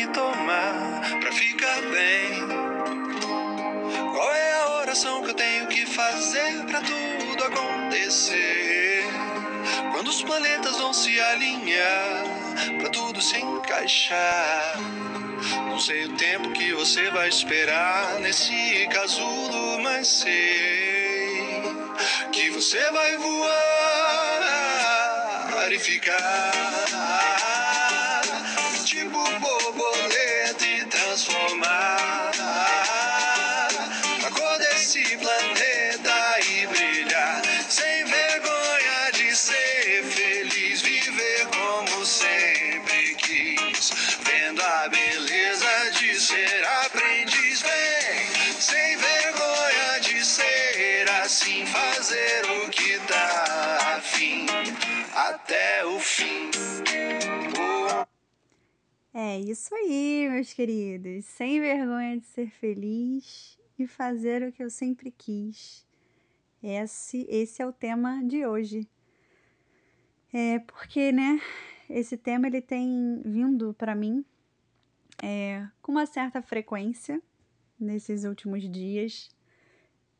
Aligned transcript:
que 0.00 0.06
tomar 0.14 1.02
pra 1.20 1.30
ficar 1.32 1.82
bem? 1.82 2.46
Qual 4.14 4.34
é 4.34 4.52
a 4.54 4.70
oração 4.80 5.22
que 5.22 5.30
eu 5.30 5.34
tenho 5.34 5.66
que 5.66 5.84
fazer 5.84 6.64
pra 6.64 6.80
tudo 6.80 7.44
acontecer? 7.44 9.04
Quando 9.92 10.08
os 10.08 10.22
planetas 10.22 10.78
vão 10.78 10.94
se 10.94 11.20
alinhar 11.20 12.24
pra 12.80 12.88
tudo 12.88 13.20
se 13.20 13.36
encaixar. 13.38 14.78
Não 15.68 15.78
sei 15.78 16.06
o 16.06 16.16
tempo 16.16 16.50
que 16.52 16.72
você 16.72 17.10
vai 17.10 17.28
esperar 17.28 18.18
nesse 18.20 18.88
casulo, 18.90 19.80
mas 19.82 20.08
sei 20.08 21.62
que 22.32 22.48
você 22.50 22.90
vai 22.90 23.18
voar 23.18 23.50
e 25.70 25.78
ficar 25.78 27.49
isso 59.40 59.74
aí, 59.74 60.28
meus 60.30 60.52
queridos. 60.52 61.24
Sem 61.24 61.60
vergonha 61.60 62.18
de 62.18 62.26
ser 62.26 62.50
feliz 62.50 63.58
e 63.78 63.86
fazer 63.86 64.42
o 64.42 64.52
que 64.52 64.62
eu 64.62 64.70
sempre 64.70 65.10
quis. 65.10 65.86
Esse, 66.62 67.26
esse 67.28 67.62
é 67.62 67.66
o 67.66 67.72
tema 67.72 68.22
de 68.22 68.44
hoje. 68.44 68.86
É 70.32 70.58
porque, 70.58 71.10
né, 71.10 71.40
esse 71.88 72.16
tema 72.16 72.46
ele 72.46 72.60
tem 72.60 73.22
vindo 73.24 73.72
para 73.74 73.94
mim 73.94 74.24
é, 75.22 75.66
com 75.80 75.92
uma 75.92 76.06
certa 76.06 76.42
frequência 76.42 77.20
nesses 77.78 78.24
últimos 78.24 78.70
dias. 78.70 79.30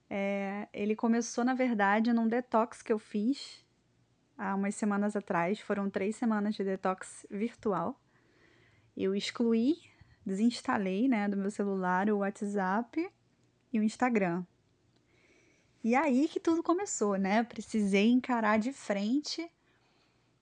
É, 0.08 0.66
ele 0.72 0.96
começou, 0.96 1.44
na 1.44 1.54
verdade, 1.54 2.12
num 2.12 2.26
detox 2.26 2.80
que 2.80 2.92
eu 2.92 2.98
fiz 2.98 3.64
há 4.36 4.54
umas 4.54 4.74
semanas 4.74 5.14
atrás. 5.14 5.60
Foram 5.60 5.90
três 5.90 6.16
semanas 6.16 6.54
de 6.54 6.64
detox 6.64 7.26
virtual. 7.30 7.99
Eu 8.96 9.14
excluí, 9.14 9.76
desinstalei 10.24 11.08
né, 11.08 11.28
do 11.28 11.36
meu 11.36 11.50
celular 11.50 12.10
o 12.10 12.18
WhatsApp 12.18 13.10
e 13.72 13.78
o 13.78 13.82
Instagram. 13.82 14.44
E 15.82 15.94
aí 15.94 16.28
que 16.28 16.38
tudo 16.38 16.62
começou, 16.62 17.16
né? 17.16 17.42
Precisei 17.42 18.10
encarar 18.10 18.58
de 18.58 18.72
frente 18.72 19.50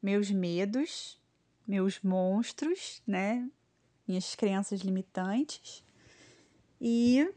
meus 0.02 0.30
medos, 0.30 1.20
meus 1.66 2.00
monstros, 2.00 3.02
né? 3.06 3.48
Minhas 4.06 4.34
crenças 4.34 4.80
limitantes. 4.80 5.84
E 6.80 7.32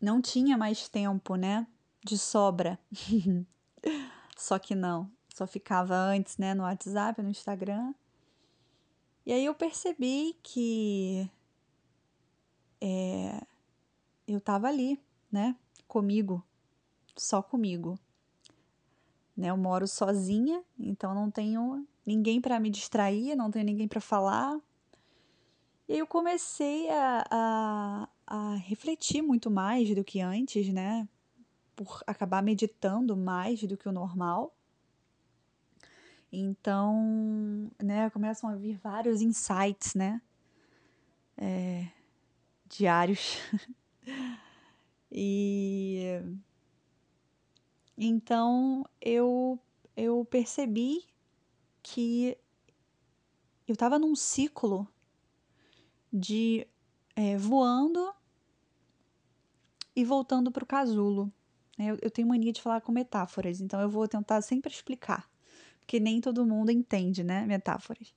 não 0.00 0.22
tinha 0.22 0.56
mais 0.56 0.88
tempo, 0.88 1.34
né? 1.34 1.66
De 2.02 2.16
sobra. 2.16 2.78
só 4.36 4.58
que 4.58 4.74
não. 4.74 5.10
Só 5.34 5.46
ficava 5.46 5.94
antes, 5.94 6.38
né? 6.38 6.54
No 6.54 6.62
WhatsApp, 6.62 7.20
no 7.22 7.28
Instagram. 7.28 7.92
E 9.30 9.32
aí 9.32 9.44
eu 9.44 9.54
percebi 9.54 10.36
que 10.42 11.30
é, 12.80 13.40
eu 14.26 14.40
tava 14.40 14.66
ali, 14.66 14.98
né? 15.30 15.54
Comigo. 15.86 16.44
Só 17.16 17.40
comigo. 17.40 17.96
Né? 19.36 19.50
Eu 19.50 19.56
moro 19.56 19.86
sozinha, 19.86 20.64
então 20.76 21.14
não 21.14 21.30
tenho 21.30 21.86
ninguém 22.04 22.40
para 22.40 22.58
me 22.58 22.70
distrair, 22.70 23.36
não 23.36 23.52
tenho 23.52 23.64
ninguém 23.64 23.86
para 23.86 24.00
falar. 24.00 24.58
E 25.88 25.92
aí 25.92 25.98
eu 26.00 26.08
comecei 26.08 26.90
a, 26.90 27.24
a, 27.30 28.08
a 28.26 28.54
refletir 28.56 29.22
muito 29.22 29.48
mais 29.48 29.94
do 29.94 30.02
que 30.02 30.20
antes, 30.20 30.72
né? 30.72 31.08
Por 31.76 32.02
acabar 32.04 32.42
meditando 32.42 33.16
mais 33.16 33.62
do 33.62 33.76
que 33.76 33.88
o 33.88 33.92
normal. 33.92 34.52
Então, 36.32 37.70
né, 37.82 38.08
começam 38.10 38.48
a 38.50 38.54
vir 38.54 38.76
vários 38.76 39.20
insights, 39.20 39.94
né? 39.94 40.20
É, 41.36 41.88
diários. 42.68 43.38
e 45.10 46.22
então 47.98 48.86
eu 49.00 49.58
eu 49.96 50.24
percebi 50.24 51.04
que 51.82 52.36
eu 53.66 53.72
estava 53.74 53.98
num 53.98 54.14
ciclo 54.14 54.88
de 56.12 56.66
é, 57.14 57.36
voando 57.36 58.12
e 59.94 60.04
voltando 60.04 60.50
para 60.50 60.64
o 60.64 60.66
casulo. 60.66 61.32
Eu, 61.78 61.98
eu 62.02 62.10
tenho 62.10 62.28
mania 62.28 62.52
de 62.52 62.60
falar 62.60 62.80
com 62.80 62.92
metáforas, 62.92 63.60
então 63.60 63.80
eu 63.80 63.88
vou 63.88 64.06
tentar 64.08 64.42
sempre 64.42 64.72
explicar, 64.72 65.28
porque 65.90 65.98
nem 65.98 66.20
todo 66.20 66.46
mundo 66.46 66.70
entende, 66.70 67.24
né? 67.24 67.44
Metáforas. 67.44 68.14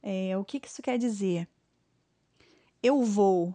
É, 0.00 0.38
o 0.38 0.44
que, 0.44 0.60
que 0.60 0.68
isso 0.68 0.80
quer 0.80 0.96
dizer? 0.96 1.48
Eu 2.80 3.02
vou. 3.02 3.48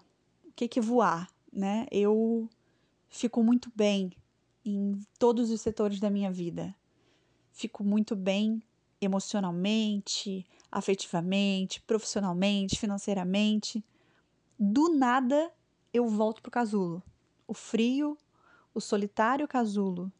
O 0.43 0.51
que, 0.53 0.67
que 0.67 0.81
voar? 0.81 1.31
Né? 1.49 1.87
Eu 1.89 2.49
fico 3.07 3.41
muito 3.41 3.71
bem 3.73 4.11
em 4.65 4.99
todos 5.17 5.51
os 5.51 5.61
setores 5.61 6.01
da 6.01 6.09
minha 6.09 6.29
vida. 6.29 6.75
Fico 7.53 7.81
muito 7.81 8.13
bem 8.13 8.61
emocionalmente, 8.99 10.45
afetivamente, 10.69 11.81
profissionalmente, 11.83 12.77
financeiramente. 12.77 13.81
Do 14.59 14.93
nada 14.93 15.49
eu 15.93 16.09
volto 16.09 16.41
pro 16.41 16.51
casulo. 16.51 17.01
O 17.47 17.53
frio, 17.53 18.17
o 18.73 18.81
solitário 18.81 19.47
casulo, 19.47 20.11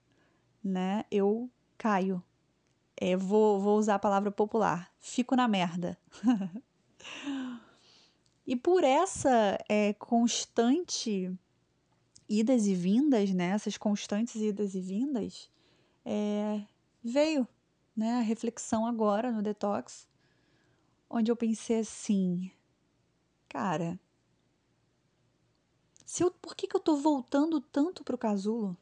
né? 0.64 1.04
Eu 1.12 1.52
caio. 1.78 2.24
É, 3.02 3.16
vou, 3.16 3.62
vou 3.62 3.78
usar 3.78 3.96
a 3.96 4.00
palavra 4.00 4.30
popular. 4.30 4.92
Fico 5.00 5.34
na 5.34 5.48
merda. 5.48 5.98
e 8.46 8.58
por 8.58 8.84
essa 8.84 9.58
é, 9.70 9.94
constante 9.94 11.32
idas 12.28 12.68
e 12.68 12.76
vindas, 12.76 13.32
né? 13.32 13.52
Essas 13.52 13.78
constantes 13.78 14.36
idas 14.36 14.76
e 14.76 14.82
vindas, 14.82 15.50
é, 16.04 16.62
veio 17.02 17.48
né, 17.96 18.20
a 18.20 18.22
reflexão 18.22 18.86
agora 18.86 19.32
no 19.32 19.42
detox, 19.42 20.06
onde 21.10 21.32
eu 21.32 21.38
pensei 21.38 21.80
assim, 21.80 22.52
cara, 23.48 24.00
se 26.06 26.24
eu, 26.24 26.32
por 26.32 26.56
que, 26.56 26.68
que 26.68 26.76
eu 26.76 26.80
tô 26.80 26.98
voltando 26.98 27.62
tanto 27.62 28.04
pro 28.04 28.18
casulo? 28.18 28.78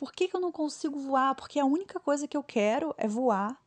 Por 0.00 0.12
que, 0.12 0.28
que 0.28 0.34
eu 0.34 0.40
não 0.40 0.50
consigo 0.50 0.98
voar? 0.98 1.34
Porque 1.34 1.60
a 1.60 1.64
única 1.66 2.00
coisa 2.00 2.26
que 2.26 2.34
eu 2.34 2.42
quero 2.42 2.94
é 2.96 3.06
voar, 3.06 3.62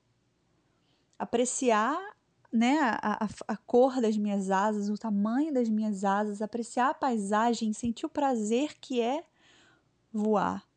apreciar 1.20 1.96
né, 2.52 2.80
a, 2.80 3.26
a, 3.26 3.30
a, 3.50 3.56
cor 3.56 4.02
das 4.02 4.18
minhas 4.18 4.50
asas, 4.50 4.90
o 4.90 4.98
tamanho 4.98 5.54
das 5.54 5.70
minhas 5.70 6.04
asas, 6.04 6.42
apreciar 6.42 6.90
a 6.90 6.94
paisagem, 6.96 7.72
sentir 7.72 8.08
o 8.08 8.10
prazer 8.10 8.80
que 8.80 9.00
é 9.00 9.24
voar. 10.12 10.68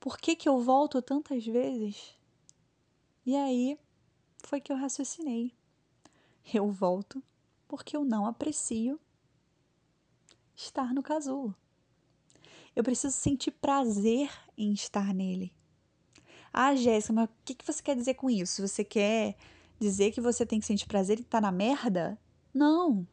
Por 0.00 0.16
que, 0.16 0.34
que 0.34 0.48
eu 0.48 0.58
volto 0.58 1.02
tantas 1.02 1.44
vezes? 1.44 2.16
E 3.26 3.36
aí 3.36 3.78
foi 4.38 4.58
que 4.58 4.72
eu 4.72 4.76
raciocinei. 4.78 5.52
Eu 6.50 6.70
volto 6.70 7.22
porque 7.68 7.94
eu 7.94 8.06
não 8.06 8.24
aprecio 8.24 8.98
estar 10.56 10.94
no 10.94 11.02
casulo. 11.02 11.54
Eu 12.74 12.82
preciso 12.82 13.14
sentir 13.14 13.50
prazer 13.50 14.30
em 14.56 14.72
estar 14.72 15.12
nele. 15.12 15.52
Ah, 16.52 16.74
Jéssica, 16.74 17.12
mas 17.12 17.28
o 17.28 17.32
que, 17.44 17.54
que 17.54 17.66
você 17.66 17.82
quer 17.82 17.96
dizer 17.96 18.14
com 18.14 18.30
isso? 18.30 18.66
Você 18.66 18.84
quer 18.84 19.36
dizer 19.78 20.12
que 20.12 20.20
você 20.20 20.44
tem 20.44 20.60
que 20.60 20.66
sentir 20.66 20.86
prazer 20.86 21.18
em 21.18 21.22
estar 21.22 21.40
na 21.40 21.52
merda? 21.52 22.18
Não, 22.52 23.06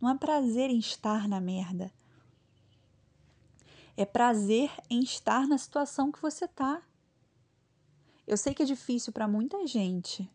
não 0.00 0.10
é 0.10 0.18
prazer 0.18 0.70
em 0.70 0.78
estar 0.78 1.28
na 1.28 1.40
merda. 1.40 1.92
É 3.96 4.04
prazer 4.04 4.70
em 4.90 5.02
estar 5.02 5.46
na 5.46 5.56
situação 5.56 6.10
que 6.10 6.20
você 6.20 6.48
tá. 6.48 6.82
Eu 8.26 8.36
sei 8.36 8.54
que 8.54 8.62
é 8.62 8.66
difícil 8.66 9.12
para 9.12 9.28
muita 9.28 9.66
gente. 9.66 10.28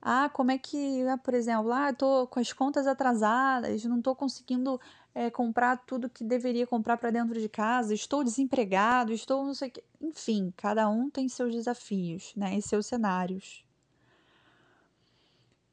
Ah, 0.00 0.28
como 0.28 0.50
é 0.50 0.58
que, 0.58 1.06
ah, 1.06 1.16
por 1.16 1.32
exemplo, 1.32 1.72
ah, 1.72 1.92
tô 1.92 2.26
com 2.26 2.40
as 2.40 2.52
contas 2.52 2.86
atrasadas, 2.86 3.84
não 3.84 4.02
tô 4.02 4.14
conseguindo 4.14 4.80
é, 5.14 5.30
comprar 5.30 5.76
tudo 5.84 6.08
que 6.08 6.24
deveria 6.24 6.66
comprar 6.66 6.96
para 6.96 7.10
dentro 7.10 7.38
de 7.38 7.48
casa, 7.48 7.94
estou 7.94 8.24
desempregado, 8.24 9.12
estou 9.12 9.44
não 9.44 9.54
sei 9.54 9.68
o 9.68 9.70
que. 9.72 9.84
Enfim, 10.00 10.52
cada 10.56 10.88
um 10.88 11.10
tem 11.10 11.28
seus 11.28 11.54
desafios, 11.54 12.32
né, 12.34 12.56
e 12.56 12.62
seus 12.62 12.86
cenários. 12.86 13.64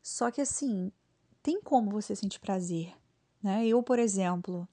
Só 0.01 0.29
que 0.31 0.41
assim, 0.41 0.91
tem 1.41 1.61
como 1.61 1.91
você 1.91 2.15
sentir 2.15 2.39
prazer, 2.39 2.93
né? 3.41 3.65
Eu, 3.65 3.81
por 3.83 3.99
exemplo, 3.99 4.67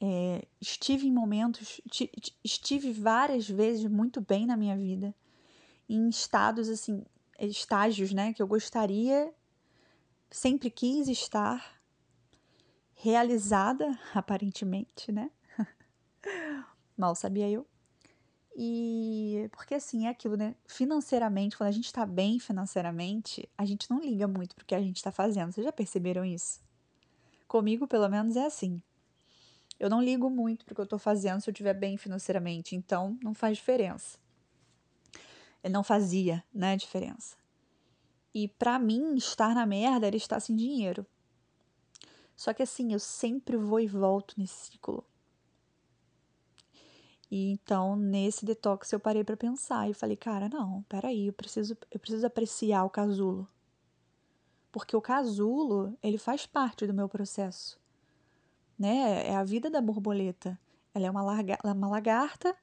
é, 0.00 0.46
estive 0.60 1.06
em 1.06 1.12
momentos, 1.12 1.80
estive 2.42 2.92
várias 2.92 3.48
vezes 3.48 3.84
muito 3.84 4.20
bem 4.20 4.46
na 4.46 4.56
minha 4.56 4.76
vida, 4.76 5.14
em 5.88 6.08
estados 6.08 6.68
assim, 6.68 7.04
estágios, 7.38 8.12
né, 8.12 8.32
que 8.32 8.42
eu 8.42 8.46
gostaria, 8.46 9.32
sempre 10.30 10.70
quis 10.70 11.08
estar 11.08 11.81
realizada, 13.02 13.98
aparentemente, 14.14 15.10
né? 15.10 15.28
Mal 16.96 17.14
sabia 17.16 17.50
eu. 17.50 17.66
E 18.54 19.48
porque 19.50 19.74
assim 19.74 20.06
é 20.06 20.10
aquilo, 20.10 20.36
né? 20.36 20.54
Financeiramente, 20.66 21.56
quando 21.56 21.68
a 21.68 21.72
gente 21.72 21.92
tá 21.92 22.06
bem 22.06 22.38
financeiramente, 22.38 23.48
a 23.58 23.64
gente 23.64 23.90
não 23.90 23.98
liga 23.98 24.28
muito 24.28 24.54
pro 24.54 24.64
que 24.64 24.74
a 24.74 24.80
gente 24.80 25.02
tá 25.02 25.10
fazendo. 25.10 25.50
Vocês 25.50 25.64
já 25.64 25.72
perceberam 25.72 26.24
isso? 26.24 26.60
Comigo, 27.48 27.88
pelo 27.88 28.08
menos, 28.08 28.36
é 28.36 28.46
assim. 28.46 28.80
Eu 29.80 29.90
não 29.90 30.00
ligo 30.00 30.30
muito 30.30 30.64
pro 30.64 30.74
que 30.74 30.80
eu 30.80 30.86
tô 30.86 30.98
fazendo 30.98 31.40
se 31.40 31.50
eu 31.50 31.52
estiver 31.52 31.74
bem 31.74 31.96
financeiramente, 31.96 32.76
então 32.76 33.18
não 33.22 33.34
faz 33.34 33.56
diferença. 33.56 34.18
Ele 35.64 35.72
não 35.72 35.82
fazia, 35.82 36.44
né, 36.54 36.76
diferença. 36.76 37.36
E 38.34 38.46
para 38.46 38.78
mim, 38.78 39.16
estar 39.16 39.54
na 39.54 39.66
merda 39.66 40.06
era 40.06 40.16
estar 40.16 40.38
sem 40.40 40.54
dinheiro. 40.54 41.04
Só 42.36 42.52
que 42.52 42.62
assim, 42.62 42.92
eu 42.92 42.98
sempre 42.98 43.56
vou 43.56 43.80
e 43.80 43.86
volto 43.86 44.34
nesse 44.38 44.70
ciclo. 44.70 45.04
E 47.30 47.50
então, 47.50 47.96
nesse 47.96 48.44
detox, 48.44 48.92
eu 48.92 49.00
parei 49.00 49.24
para 49.24 49.36
pensar 49.36 49.88
e 49.88 49.94
falei, 49.94 50.16
cara, 50.16 50.50
não, 50.50 50.82
peraí, 50.82 51.28
eu 51.28 51.32
preciso, 51.32 51.76
eu 51.90 51.98
preciso 51.98 52.26
apreciar 52.26 52.84
o 52.84 52.90
casulo. 52.90 53.48
Porque 54.70 54.94
o 54.94 55.00
casulo, 55.00 55.96
ele 56.02 56.18
faz 56.18 56.44
parte 56.44 56.86
do 56.86 56.92
meu 56.92 57.08
processo. 57.08 57.80
Né? 58.78 59.28
É 59.28 59.34
a 59.34 59.44
vida 59.44 59.70
da 59.70 59.80
borboleta. 59.80 60.60
Ela 60.94 61.06
é 61.06 61.10
uma, 61.10 61.22
larga, 61.22 61.58
é 61.64 61.72
uma 61.72 61.88
lagarta, 61.88 62.54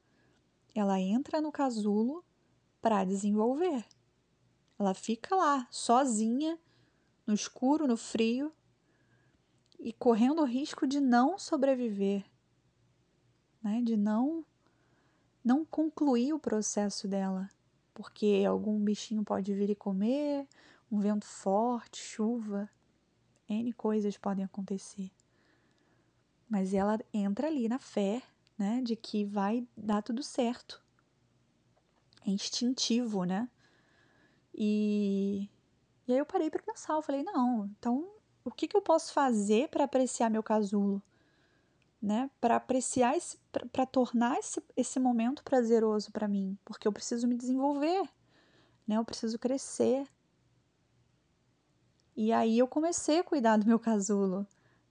ela 0.76 1.00
entra 1.00 1.42
no 1.42 1.52
casulo 1.52 2.24
para 2.80 3.04
desenvolver. 3.04 3.84
Ela 4.78 4.94
fica 4.94 5.36
lá, 5.36 5.68
sozinha, 5.72 6.60
no 7.26 7.34
escuro, 7.34 7.88
no 7.88 7.98
frio, 7.98 8.54
e 9.80 9.94
correndo 9.94 10.42
o 10.42 10.46
risco 10.46 10.86
de 10.86 11.00
não 11.00 11.40
sobreviver, 11.40 12.26
né? 13.64 13.82
de 13.82 13.96
não 13.96 14.46
não 15.44 15.64
concluir 15.64 16.34
o 16.34 16.40
processo 16.40 17.08
dela, 17.08 17.50
porque 17.94 18.44
algum 18.48 18.78
bichinho 18.78 19.24
pode 19.24 19.54
vir 19.54 19.70
e 19.70 19.76
comer, 19.76 20.46
um 20.92 21.00
vento 21.00 21.26
forte, 21.26 21.98
chuva, 21.98 22.70
N 23.48 23.72
coisas 23.74 24.18
podem 24.18 24.44
acontecer. 24.44 25.10
Mas 26.48 26.74
ela 26.74 27.00
entra 27.14 27.48
ali 27.48 27.70
na 27.70 27.80
fé, 27.80 28.22
né, 28.58 28.82
de 28.82 28.96
que 28.96 29.24
vai 29.24 29.66
dar 29.78 30.02
tudo 30.02 30.22
certo. 30.22 30.84
É 32.26 32.30
instintivo, 32.30 33.24
né? 33.24 33.50
E, 34.54 35.50
e 36.08 36.12
aí 36.12 36.20
eu 36.20 36.26
parei 36.26 36.50
para 36.50 36.62
pensar, 36.62 36.94
eu 36.96 37.02
falei, 37.02 37.24
não, 37.24 37.66
então 37.78 38.19
o 38.44 38.52
que, 38.52 38.68
que 38.68 38.76
eu 38.76 38.82
posso 38.82 39.14
fazer 39.14 39.70
para 39.70 39.84
apreciar 39.84 40.30
meu 40.30 40.44
casulo? 40.44 41.02
né, 42.02 42.30
para 42.40 42.56
apreciar 42.56 43.16
esse, 43.18 43.38
para 43.72 43.86
tornar 43.86 44.38
esse, 44.40 44.64
esse 44.76 45.00
momento 45.00 45.44
prazeroso 45.44 46.12
para 46.12 46.28
mim, 46.28 46.58
porque 46.64 46.88
eu 46.88 46.94
preciso 46.94 47.28
me 47.28 47.36
desenvolver, 47.36 48.04
né, 48.88 48.98
eu 48.98 49.04
preciso 49.06 49.38
crescer. 49.38 50.08
E 52.16 52.32
aí 52.32 52.58
eu 52.58 52.68
comecei 52.68 53.20
a 53.20 53.24
cuidar 53.24 53.58
do 53.58 53.66
meu 53.66 53.80
casulo, 53.80 54.48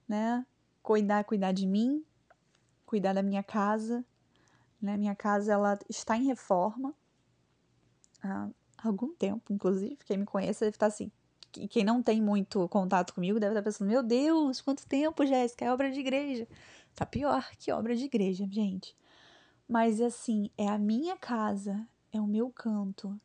né, 0.07 0.45
cuidar, 0.83 1.23
cuidar 1.23 1.51
de 1.51 1.65
mim, 1.65 2.05
cuidar 2.85 3.13
da 3.13 3.23
minha 3.23 3.43
casa, 3.43 4.05
né, 4.79 4.95
minha 4.95 5.15
casa 5.15 5.53
ela 5.53 5.79
está 5.89 6.15
em 6.15 6.25
reforma 6.25 6.93
há 8.23 8.49
algum 8.83 9.13
tempo, 9.15 9.51
inclusive, 9.51 9.97
quem 10.05 10.17
me 10.17 10.25
conhece 10.25 10.59
deve 10.59 10.75
estar 10.75 10.85
assim, 10.85 11.11
quem 11.51 11.83
não 11.83 12.01
tem 12.01 12.21
muito 12.21 12.67
contato 12.69 13.13
comigo 13.13 13.39
deve 13.39 13.53
estar 13.53 13.63
pensando, 13.63 13.87
meu 13.87 14.03
Deus, 14.03 14.61
quanto 14.61 14.87
tempo, 14.87 15.25
Jéssica, 15.25 15.65
é 15.65 15.71
obra 15.71 15.91
de 15.91 15.99
igreja. 15.99 16.47
Tá 16.95 17.05
pior 17.05 17.49
que 17.57 17.71
obra 17.71 17.95
de 17.95 18.05
igreja, 18.05 18.47
gente. 18.49 18.95
Mas 19.67 20.01
assim, 20.01 20.49
é 20.57 20.67
a 20.67 20.77
minha 20.77 21.15
casa, 21.17 21.87
é 22.11 22.19
o 22.19 22.27
meu 22.27 22.49
canto. 22.49 23.19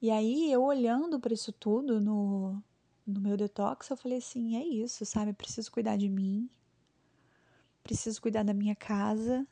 E 0.00 0.10
aí, 0.10 0.50
eu 0.52 0.62
olhando 0.62 1.18
para 1.18 1.34
isso 1.34 1.52
tudo 1.52 2.00
no, 2.00 2.62
no 3.06 3.20
meu 3.20 3.36
detox, 3.36 3.88
eu 3.88 3.96
falei 3.96 4.18
assim: 4.18 4.56
é 4.56 4.64
isso, 4.64 5.04
sabe? 5.06 5.32
Preciso 5.32 5.70
cuidar 5.70 5.96
de 5.96 6.08
mim, 6.08 6.50
preciso 7.82 8.20
cuidar 8.20 8.42
da 8.42 8.52
minha 8.52 8.74
casa, 8.74 9.46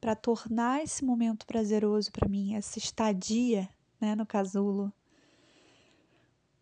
para 0.00 0.14
tornar 0.14 0.82
esse 0.82 1.04
momento 1.04 1.46
prazeroso 1.46 2.12
para 2.12 2.28
mim, 2.28 2.54
essa 2.54 2.78
estadia 2.78 3.68
né, 4.00 4.14
no 4.14 4.24
casulo, 4.24 4.92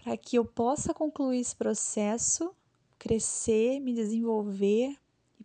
para 0.06 0.16
que 0.16 0.36
eu 0.38 0.44
possa 0.44 0.94
concluir 0.94 1.40
esse 1.40 1.56
processo, 1.56 2.54
crescer, 2.96 3.80
me 3.80 3.92
desenvolver 3.92 4.96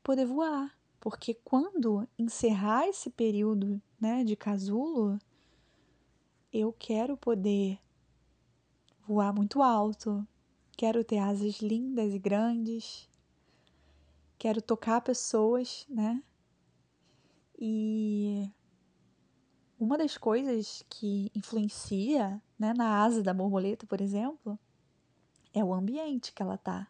poder 0.04 0.28
voar. 0.28 0.78
Porque 1.00 1.34
quando 1.34 2.08
encerrar 2.16 2.88
esse 2.88 3.10
período 3.10 3.82
né, 4.00 4.24
de 4.24 4.36
casulo, 4.36 5.18
eu 6.54 6.72
quero 6.72 7.18
poder 7.18 7.80
voar 9.08 9.34
muito 9.34 9.64
alto, 9.64 10.28
quero 10.78 11.04
ter 11.04 11.18
asas 11.18 11.56
lindas 11.56 12.14
e 12.14 12.20
grandes, 12.20 13.10
quero 14.38 14.62
tocar 14.62 15.02
pessoas, 15.02 15.88
né? 15.90 16.22
E 17.58 18.48
uma 19.82 19.98
das 19.98 20.16
coisas 20.16 20.86
que 20.88 21.32
influencia 21.34 22.40
né, 22.58 22.72
na 22.72 23.04
asa 23.04 23.24
da 23.24 23.34
borboleta, 23.34 23.88
por 23.88 24.00
exemplo, 24.00 24.58
é 25.52 25.64
o 25.64 25.74
ambiente 25.74 26.32
que 26.32 26.44
ela 26.44 26.56
tá. 26.56 26.88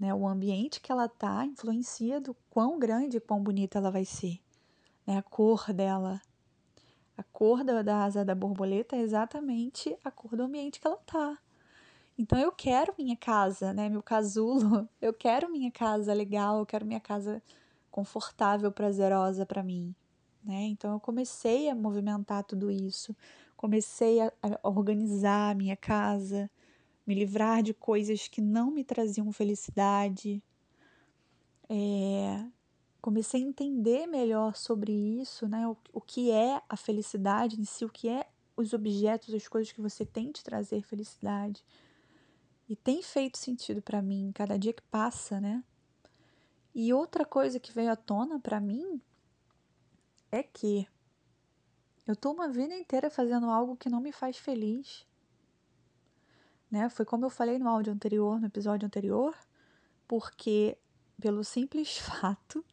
Né? 0.00 0.14
O 0.14 0.26
ambiente 0.26 0.80
que 0.80 0.90
ela 0.90 1.06
tá 1.06 1.44
influencia 1.44 2.18
do 2.18 2.34
quão 2.48 2.78
grande 2.78 3.18
e 3.18 3.20
quão 3.20 3.42
bonita 3.42 3.76
ela 3.76 3.90
vai 3.90 4.06
ser. 4.06 4.40
Né? 5.06 5.18
A 5.18 5.22
cor 5.22 5.70
dela. 5.70 6.18
A 7.14 7.22
cor 7.24 7.62
da, 7.62 7.82
da 7.82 8.04
asa 8.04 8.24
da 8.24 8.34
borboleta 8.34 8.96
é 8.96 9.00
exatamente 9.00 9.94
a 10.02 10.10
cor 10.10 10.34
do 10.34 10.44
ambiente 10.44 10.80
que 10.80 10.86
ela 10.86 10.96
tá. 10.96 11.38
Então 12.16 12.38
eu 12.38 12.52
quero 12.52 12.94
minha 12.98 13.16
casa, 13.16 13.74
né? 13.74 13.90
Meu 13.90 14.02
casulo. 14.02 14.88
Eu 14.98 15.12
quero 15.12 15.50
minha 15.50 15.70
casa 15.70 16.14
legal, 16.14 16.58
eu 16.58 16.66
quero 16.66 16.86
minha 16.86 17.00
casa 17.00 17.42
confortável, 17.90 18.72
prazerosa 18.72 19.44
para 19.44 19.62
mim, 19.62 19.94
né? 20.44 20.64
Então 20.64 20.92
eu 20.92 21.00
comecei 21.00 21.68
a 21.68 21.74
movimentar 21.74 22.44
tudo 22.44 22.70
isso, 22.70 23.16
comecei 23.56 24.20
a, 24.20 24.32
organizar 24.62 25.50
a 25.50 25.54
minha 25.54 25.76
casa, 25.76 26.50
me 27.06 27.14
livrar 27.14 27.62
de 27.62 27.74
coisas 27.74 28.28
que 28.28 28.40
não 28.40 28.70
me 28.70 28.84
traziam 28.84 29.32
felicidade. 29.32 30.42
É, 31.68 32.44
comecei 33.00 33.42
a 33.42 33.46
entender 33.46 34.06
melhor 34.06 34.56
sobre 34.56 34.92
isso, 34.92 35.48
né? 35.48 35.66
O, 35.66 35.76
o 35.92 36.00
que 36.00 36.30
é 36.30 36.60
a 36.68 36.76
felicidade 36.76 37.60
em 37.60 37.64
si, 37.64 37.84
o 37.84 37.88
que 37.88 38.08
é 38.08 38.26
os 38.56 38.72
objetos, 38.72 39.34
as 39.34 39.48
coisas 39.48 39.72
que 39.72 39.80
você 39.80 40.04
tem 40.04 40.30
de 40.30 40.42
trazer 40.42 40.82
felicidade. 40.82 41.64
E 42.68 42.76
tem 42.76 43.02
feito 43.02 43.38
sentido 43.38 43.82
para 43.82 44.00
mim 44.00 44.30
cada 44.34 44.58
dia 44.58 44.72
que 44.72 44.82
passa, 44.82 45.40
né? 45.40 45.62
E 46.74 46.92
outra 46.92 47.24
coisa 47.24 47.60
que 47.60 47.72
veio 47.72 47.90
à 47.90 47.96
tona 47.96 48.38
para 48.38 48.60
mim 48.60 49.00
é 50.32 50.42
que 50.42 50.88
eu 52.06 52.16
tô 52.16 52.32
uma 52.32 52.48
vida 52.48 52.74
inteira 52.74 53.08
fazendo 53.08 53.46
algo 53.46 53.76
que 53.76 53.88
não 53.88 54.00
me 54.00 54.10
faz 54.10 54.36
feliz 54.36 55.06
né? 56.72 56.88
Foi 56.88 57.04
como 57.04 57.26
eu 57.26 57.30
falei 57.30 57.58
no 57.58 57.68
áudio 57.68 57.92
anterior, 57.92 58.40
no 58.40 58.46
episódio 58.46 58.86
anterior, 58.86 59.36
porque 60.08 60.78
pelo 61.20 61.44
simples 61.44 61.98
fato, 62.00 62.64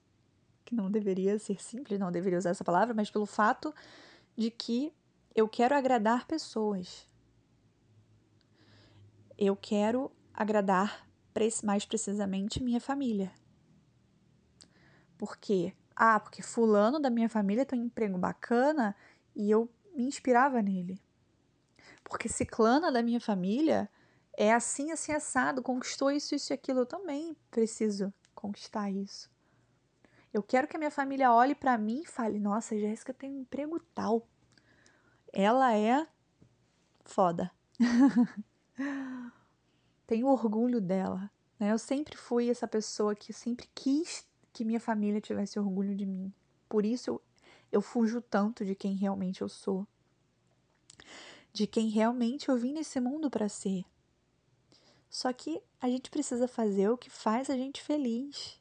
que 0.63 0.73
não 0.73 0.89
deveria 0.89 1.37
ser 1.37 1.61
simples, 1.61 1.99
não 1.99 2.09
deveria 2.09 2.39
usar 2.39 2.51
essa 2.51 2.63
palavra, 2.63 2.93
mas 2.93 3.11
pelo 3.11 3.25
fato 3.25 3.75
de 4.37 4.49
que 4.49 4.93
eu 5.35 5.49
quero 5.49 5.75
agradar 5.75 6.25
pessoas. 6.25 7.05
Eu 9.37 9.55
quero 9.55 10.09
agradar 10.33 11.05
mais 11.63 11.85
precisamente 11.85 12.61
minha 12.61 12.81
família. 12.81 13.31
Por 15.17 15.37
quê? 15.37 15.73
Ah, 15.99 16.19
porque 16.19 16.41
fulano 16.41 16.99
da 16.99 17.09
minha 17.09 17.29
família 17.29 17.65
tem 17.65 17.81
um 17.81 17.85
emprego 17.85 18.17
bacana 18.17 18.95
e 19.35 19.51
eu 19.51 19.69
me 19.93 20.05
inspirava 20.05 20.61
nele 20.61 20.99
porque 22.09 22.27
ciclana 22.27 22.91
da 22.91 23.03
minha 23.03 23.21
família 23.21 23.87
é 24.35 24.51
assim, 24.51 24.91
assim, 24.91 25.11
assado, 25.11 25.61
conquistou 25.61 26.11
isso, 26.11 26.33
isso 26.33 26.51
e 26.51 26.55
aquilo. 26.55 26.79
Eu 26.79 26.85
também 26.85 27.37
preciso 27.51 28.11
conquistar 28.33 28.89
isso. 28.89 29.29
Eu 30.33 30.41
quero 30.41 30.67
que 30.67 30.75
a 30.75 30.79
minha 30.79 30.91
família 30.91 31.31
olhe 31.31 31.53
para 31.53 31.77
mim 31.77 32.01
e 32.01 32.07
fale: 32.07 32.39
Nossa, 32.39 32.77
Jéssica 32.77 33.13
tem 33.13 33.31
um 33.31 33.41
emprego 33.41 33.79
tal. 33.93 34.27
Ela 35.31 35.75
é 35.75 36.07
foda. 37.05 37.51
Tenho 40.07 40.27
orgulho 40.27 40.81
dela. 40.81 41.29
Né? 41.59 41.71
Eu 41.71 41.77
sempre 41.77 42.17
fui 42.17 42.49
essa 42.49 42.67
pessoa 42.67 43.15
que 43.15 43.31
sempre 43.31 43.69
quis 43.75 44.25
que 44.51 44.65
minha 44.65 44.79
família 44.79 45.21
tivesse 45.21 45.59
orgulho 45.59 45.95
de 45.95 46.05
mim. 46.05 46.33
Por 46.67 46.85
isso 46.85 47.09
eu, 47.09 47.21
eu 47.71 47.81
fujo 47.81 48.21
tanto 48.21 48.65
de 48.65 48.75
quem 48.75 48.95
realmente 48.95 49.41
eu 49.41 49.49
sou. 49.49 49.87
De 51.51 51.65
quem 51.65 51.89
realmente 51.89 52.49
eu 52.49 52.57
vim 52.57 52.73
nesse 52.73 52.99
mundo 52.99 53.29
para 53.29 53.49
ser. 53.49 53.85
Só 55.09 55.33
que 55.33 55.61
a 55.81 55.89
gente 55.89 56.09
precisa 56.09 56.47
fazer 56.47 56.89
o 56.89 56.97
que 56.97 57.09
faz 57.09 57.49
a 57.49 57.55
gente 57.55 57.81
feliz. 57.81 58.59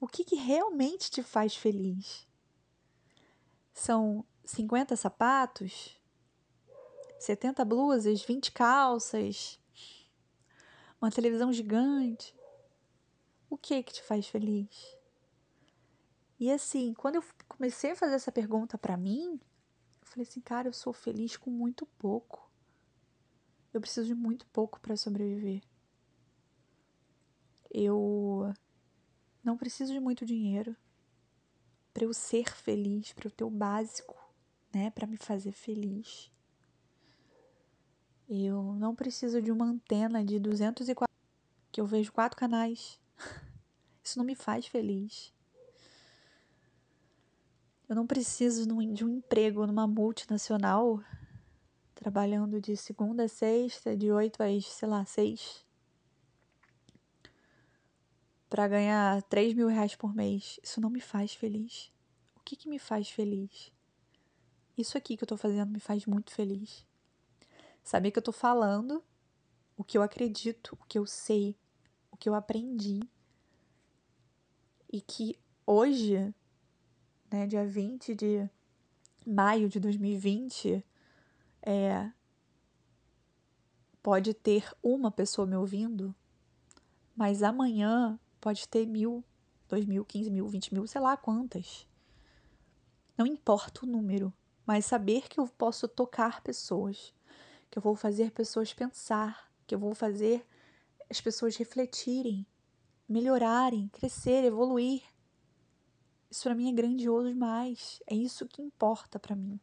O 0.00 0.08
que, 0.08 0.24
que 0.24 0.34
realmente 0.34 1.10
te 1.10 1.22
faz 1.22 1.54
feliz? 1.54 2.26
São 3.72 4.24
50 4.44 4.96
sapatos? 4.96 5.96
70 7.20 7.64
blusas? 7.64 8.22
20 8.22 8.50
calças? 8.50 9.60
Uma 11.00 11.10
televisão 11.10 11.52
gigante? 11.52 12.34
O 13.52 13.58
que 13.58 13.82
que 13.82 13.92
te 13.92 14.02
faz 14.02 14.26
feliz? 14.26 14.96
E 16.40 16.50
assim, 16.50 16.94
quando 16.94 17.16
eu 17.16 17.24
comecei 17.46 17.90
a 17.90 17.94
fazer 17.94 18.14
essa 18.14 18.32
pergunta 18.32 18.78
para 18.78 18.96
mim, 18.96 19.38
eu 20.00 20.06
falei 20.06 20.26
assim, 20.26 20.40
cara, 20.40 20.68
eu 20.68 20.72
sou 20.72 20.90
feliz 20.90 21.36
com 21.36 21.50
muito 21.50 21.84
pouco. 21.84 22.50
Eu 23.70 23.78
preciso 23.78 24.06
de 24.06 24.14
muito 24.14 24.46
pouco 24.46 24.80
para 24.80 24.96
sobreviver. 24.96 25.62
Eu 27.70 28.54
não 29.44 29.58
preciso 29.58 29.92
de 29.92 30.00
muito 30.00 30.24
dinheiro 30.24 30.74
para 31.92 32.04
eu 32.04 32.14
ser 32.14 32.54
feliz, 32.54 33.12
para 33.12 33.26
eu 33.26 33.32
ter 33.32 33.44
o 33.44 33.50
básico, 33.50 34.16
né, 34.72 34.90
para 34.92 35.06
me 35.06 35.18
fazer 35.18 35.52
feliz. 35.52 36.32
Eu 38.26 38.62
não 38.62 38.94
preciso 38.94 39.42
de 39.42 39.52
uma 39.52 39.66
antena 39.66 40.24
de 40.24 40.40
204 40.40 41.14
que 41.70 41.82
eu 41.82 41.84
vejo 41.84 42.10
quatro 42.14 42.38
canais. 42.38 43.01
Isso 44.02 44.18
não 44.18 44.24
me 44.24 44.34
faz 44.34 44.66
feliz. 44.66 45.32
Eu 47.88 47.96
não 47.96 48.06
preciso 48.06 48.66
de 48.66 49.04
um 49.04 49.08
emprego 49.08 49.66
numa 49.66 49.86
multinacional 49.86 51.02
trabalhando 51.94 52.60
de 52.60 52.76
segunda 52.76 53.24
a 53.24 53.28
sexta, 53.28 53.96
de 53.96 54.10
oito 54.10 54.42
às, 54.42 54.66
sei 54.66 54.88
lá, 54.88 55.04
seis, 55.04 55.64
para 58.50 58.66
ganhar 58.66 59.22
três 59.22 59.54
mil 59.54 59.68
reais 59.68 59.94
por 59.94 60.14
mês. 60.14 60.58
Isso 60.62 60.80
não 60.80 60.90
me 60.90 61.00
faz 61.00 61.32
feliz. 61.34 61.92
O 62.34 62.40
que, 62.40 62.56
que 62.56 62.68
me 62.68 62.78
faz 62.78 63.08
feliz? 63.08 63.72
Isso 64.76 64.98
aqui 64.98 65.16
que 65.16 65.22
eu 65.22 65.28
tô 65.28 65.36
fazendo 65.36 65.70
me 65.70 65.78
faz 65.78 66.04
muito 66.06 66.32
feliz. 66.32 66.84
Saber 67.84 68.10
que 68.10 68.18
eu 68.18 68.22
tô 68.22 68.32
falando 68.32 69.02
o 69.76 69.84
que 69.84 69.96
eu 69.96 70.02
acredito, 70.02 70.76
o 70.80 70.86
que 70.86 70.98
eu 70.98 71.06
sei, 71.06 71.56
o 72.10 72.16
que 72.16 72.28
eu 72.28 72.34
aprendi. 72.34 73.00
E 74.92 75.00
que 75.00 75.38
hoje, 75.66 76.34
né, 77.30 77.46
dia 77.46 77.66
20 77.66 78.14
de 78.14 78.48
maio 79.26 79.68
de 79.68 79.80
2020, 79.80 80.84
é, 81.62 82.12
pode 84.02 84.34
ter 84.34 84.70
uma 84.82 85.10
pessoa 85.10 85.46
me 85.46 85.56
ouvindo, 85.56 86.14
mas 87.16 87.42
amanhã 87.42 88.18
pode 88.40 88.68
ter 88.68 88.86
mil, 88.86 89.24
dois 89.68 89.86
mil, 89.86 90.04
quinze 90.04 90.30
mil, 90.30 90.46
vinte 90.46 90.74
mil, 90.74 90.86
sei 90.86 91.00
lá 91.00 91.16
quantas. 91.16 91.86
Não 93.16 93.26
importa 93.26 93.86
o 93.86 93.88
número, 93.88 94.32
mas 94.66 94.84
saber 94.84 95.28
que 95.28 95.38
eu 95.38 95.46
posso 95.46 95.86
tocar 95.86 96.42
pessoas, 96.42 97.14
que 97.70 97.78
eu 97.78 97.82
vou 97.82 97.94
fazer 97.94 98.32
pessoas 98.32 98.74
pensar, 98.74 99.50
que 99.66 99.74
eu 99.74 99.78
vou 99.78 99.94
fazer 99.94 100.44
as 101.08 101.20
pessoas 101.20 101.56
refletirem, 101.56 102.46
melhorarem, 103.12 103.88
crescer, 103.88 104.44
evoluir. 104.44 105.02
Isso 106.30 106.44
para 106.44 106.54
mim 106.54 106.70
é 106.70 106.72
grandioso 106.72 107.28
demais. 107.28 108.02
É 108.06 108.14
isso 108.14 108.48
que 108.48 108.62
importa 108.62 109.18
para 109.18 109.36
mim 109.36 109.60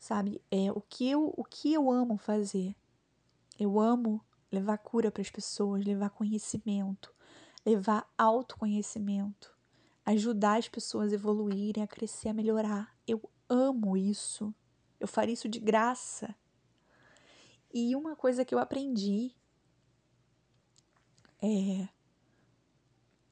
sabe? 0.00 0.42
É 0.50 0.72
o 0.72 0.80
que 0.80 1.08
eu, 1.08 1.32
o 1.36 1.44
que 1.44 1.72
eu 1.74 1.90
amo 1.90 2.16
fazer. 2.16 2.74
Eu 3.58 3.78
amo 3.78 4.24
levar 4.50 4.78
cura 4.78 5.10
para 5.12 5.20
as 5.20 5.30
pessoas, 5.30 5.84
levar 5.84 6.10
conhecimento, 6.10 7.14
levar 7.64 8.10
autoconhecimento, 8.16 9.54
ajudar 10.04 10.58
as 10.58 10.68
pessoas 10.68 11.12
a 11.12 11.14
evoluírem, 11.14 11.84
a 11.84 11.86
crescer, 11.86 12.30
a 12.30 12.34
melhorar. 12.34 12.96
Eu 13.06 13.30
amo 13.48 13.96
isso. 13.96 14.52
Eu 14.98 15.06
faria 15.06 15.34
isso 15.34 15.48
de 15.48 15.60
graça. 15.60 16.34
E 17.72 17.94
uma 17.94 18.16
coisa 18.16 18.44
que 18.44 18.54
eu 18.54 18.58
aprendi 18.58 19.36
é 21.42 21.88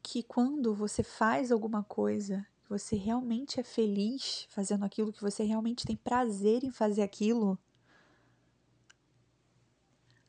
que 0.03 0.23
quando 0.23 0.75
você 0.75 1.03
faz 1.03 1.53
alguma 1.53 1.83
coisa 1.83 2.47
você 2.69 2.97
realmente 2.97 3.59
é 3.59 3.63
feliz 3.63 4.47
fazendo 4.51 4.85
aquilo, 4.85 5.13
que 5.13 5.23
você 5.23 5.43
realmente 5.43 5.87
tem 5.87 5.97
prazer 5.97 6.63
em 6.63 6.71
fazer 6.71 7.03
aquilo, 7.03 7.59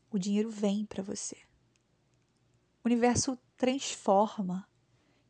o 0.09 0.17
dinheiro 0.17 0.49
vem 0.49 0.85
para 0.85 1.03
você. 1.03 1.35
O 2.83 2.87
universo 2.87 3.37
transforma 3.57 4.67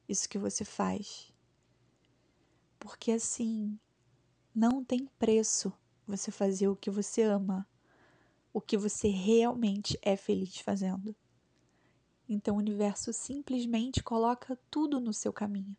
isso 0.07 0.29
que 0.29 0.37
você 0.37 0.63
faz. 0.63 1.33
Porque 2.77 3.11
assim, 3.11 3.77
não 4.53 4.83
tem 4.83 5.07
preço 5.17 5.73
você 6.07 6.31
fazer 6.31 6.67
o 6.67 6.75
que 6.75 6.91
você 6.91 7.23
ama, 7.23 7.67
o 8.53 8.61
que 8.61 8.77
você 8.77 9.09
realmente 9.09 9.97
é 10.01 10.15
feliz 10.15 10.59
fazendo. 10.59 11.15
Então 12.29 12.55
o 12.55 12.59
universo 12.59 13.11
simplesmente 13.11 14.01
coloca 14.01 14.57
tudo 14.69 15.01
no 15.01 15.11
seu 15.11 15.33
caminho 15.33 15.75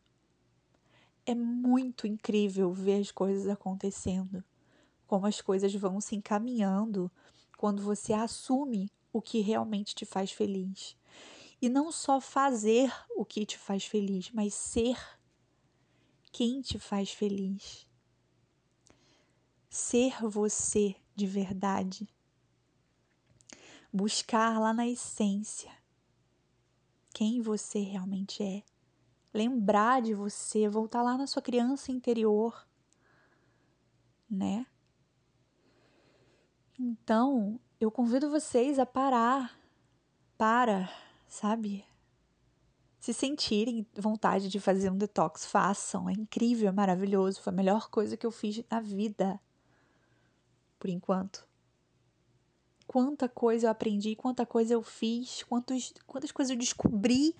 é 1.30 1.34
muito 1.34 2.06
incrível 2.06 2.72
ver 2.72 3.00
as 3.00 3.10
coisas 3.10 3.48
acontecendo, 3.48 4.42
como 5.06 5.26
as 5.26 5.40
coisas 5.40 5.72
vão 5.74 6.00
se 6.00 6.16
encaminhando 6.16 7.10
quando 7.56 7.82
você 7.82 8.12
assume 8.12 8.90
o 9.12 9.20
que 9.20 9.40
realmente 9.40 9.94
te 9.94 10.04
faz 10.04 10.32
feliz. 10.32 10.96
E 11.60 11.68
não 11.68 11.92
só 11.92 12.20
fazer 12.20 12.92
o 13.16 13.24
que 13.24 13.44
te 13.44 13.58
faz 13.58 13.84
feliz, 13.84 14.30
mas 14.30 14.54
ser 14.54 14.96
quem 16.32 16.60
te 16.62 16.78
faz 16.78 17.10
feliz. 17.10 17.86
Ser 19.68 20.26
você 20.26 20.96
de 21.14 21.26
verdade. 21.26 22.08
Buscar 23.92 24.58
lá 24.58 24.72
na 24.72 24.88
essência 24.88 25.79
quem 27.12 27.40
você 27.40 27.80
realmente 27.80 28.42
é 28.42 28.62
lembrar 29.32 30.02
de 30.02 30.14
você, 30.14 30.68
voltar 30.68 31.02
lá 31.02 31.16
na 31.16 31.26
sua 31.26 31.42
criança 31.42 31.92
interior, 31.92 32.66
né? 34.28 34.66
Então, 36.78 37.60
eu 37.80 37.90
convido 37.90 38.30
vocês 38.30 38.78
a 38.78 38.86
parar, 38.86 39.58
para, 40.38 40.90
sabe? 41.28 41.84
Se 42.98 43.12
sentirem 43.12 43.86
vontade 43.94 44.48
de 44.48 44.60
fazer 44.60 44.90
um 44.90 44.96
detox, 44.96 45.44
façam. 45.44 46.08
É 46.08 46.12
incrível, 46.12 46.68
é 46.68 46.72
maravilhoso. 46.72 47.40
Foi 47.40 47.52
a 47.52 47.56
melhor 47.56 47.90
coisa 47.90 48.16
que 48.16 48.26
eu 48.26 48.30
fiz 48.30 48.62
na 48.70 48.80
vida. 48.80 49.40
Por 50.78 50.88
enquanto. 50.88 51.49
Quanta 52.90 53.28
coisa 53.28 53.68
eu 53.68 53.70
aprendi, 53.70 54.16
quanta 54.16 54.44
coisa 54.44 54.74
eu 54.74 54.82
fiz, 54.82 55.44
quantos, 55.44 55.94
quantas 56.08 56.32
coisas 56.32 56.50
eu 56.50 56.56
descobri 56.56 57.36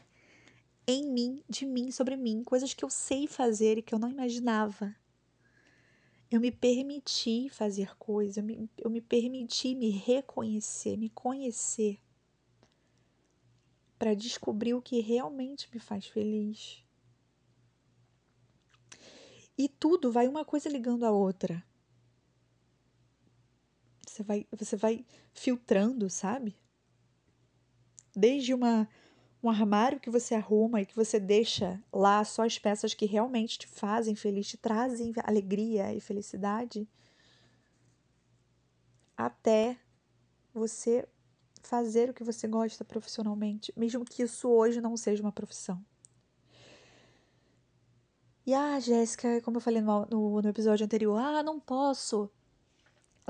em 0.87 1.05
mim, 1.13 1.43
de 1.49 1.67
mim, 1.67 1.91
sobre 1.91 2.15
mim, 2.15 2.45
coisas 2.45 2.73
que 2.73 2.85
eu 2.85 2.89
sei 2.89 3.27
fazer 3.27 3.77
e 3.77 3.83
que 3.83 3.93
eu 3.93 3.99
não 3.99 4.09
imaginava. 4.09 4.95
Eu 6.31 6.41
me 6.41 6.53
permiti 6.53 7.49
fazer 7.49 7.97
coisas, 7.97 8.37
eu 8.37 8.45
me, 8.45 8.71
eu 8.79 8.89
me 8.89 9.01
permiti 9.01 9.75
me 9.75 9.91
reconhecer, 9.91 10.97
me 10.97 11.11
conhecer, 11.11 11.99
para 13.99 14.15
descobrir 14.15 14.75
o 14.75 14.81
que 14.81 15.01
realmente 15.01 15.69
me 15.75 15.81
faz 15.81 16.07
feliz. 16.07 16.85
E 19.59 19.69
tudo 19.69 20.13
vai 20.13 20.29
uma 20.29 20.45
coisa 20.45 20.69
ligando 20.69 21.03
a 21.03 21.11
outra. 21.11 21.69
Você 24.11 24.25
vai, 24.25 24.47
você 24.51 24.77
vai 24.77 25.07
filtrando, 25.33 26.11
sabe? 26.11 26.57
Desde 28.15 28.53
uma 28.53 28.89
um 29.43 29.49
armário 29.49 30.01
que 30.01 30.11
você 30.11 30.35
arruma 30.35 30.83
e 30.83 30.87
que 30.87 30.95
você 30.95 31.19
deixa 31.19 31.83
lá 31.91 32.23
só 32.25 32.45
as 32.45 32.59
peças 32.59 32.93
que 32.93 33.07
realmente 33.07 33.59
te 33.59 33.67
fazem 33.67 34.15
feliz, 34.15 34.49
te 34.49 34.59
trazem 34.59 35.15
alegria 35.25 35.95
e 35.95 36.01
felicidade, 36.01 36.87
até 39.17 39.79
você 40.53 41.09
fazer 41.63 42.11
o 42.11 42.15
que 42.15 42.25
você 42.25 42.47
gosta 42.47 42.85
profissionalmente, 42.85 43.73
mesmo 43.75 44.05
que 44.05 44.25
isso 44.25 44.47
hoje 44.51 44.81
não 44.81 44.95
seja 44.95 45.23
uma 45.23 45.33
profissão. 45.33 45.83
E 48.45 48.53
ah, 48.53 48.79
Jéssica, 48.79 49.41
como 49.41 49.57
eu 49.57 49.61
falei 49.63 49.81
no, 49.81 50.05
no, 50.07 50.43
no 50.43 50.49
episódio 50.49 50.85
anterior, 50.85 51.17
ah, 51.17 51.43
não 51.43 51.59
posso 51.59 52.31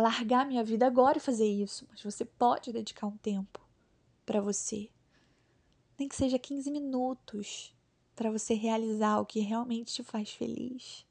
largar 0.00 0.46
minha 0.46 0.64
vida 0.64 0.86
agora 0.86 1.18
e 1.18 1.20
fazer 1.20 1.46
isso, 1.46 1.86
mas 1.88 2.02
você 2.02 2.24
pode 2.24 2.72
dedicar 2.72 3.06
um 3.06 3.16
tempo 3.16 3.60
para 4.26 4.40
você. 4.40 4.90
Nem 5.98 6.08
que 6.08 6.16
seja 6.16 6.38
15 6.38 6.70
minutos 6.70 7.74
para 8.16 8.30
você 8.30 8.54
realizar 8.54 9.20
o 9.20 9.26
que 9.26 9.40
realmente 9.40 9.92
te 9.94 10.02
faz 10.02 10.30
feliz. 10.30 11.06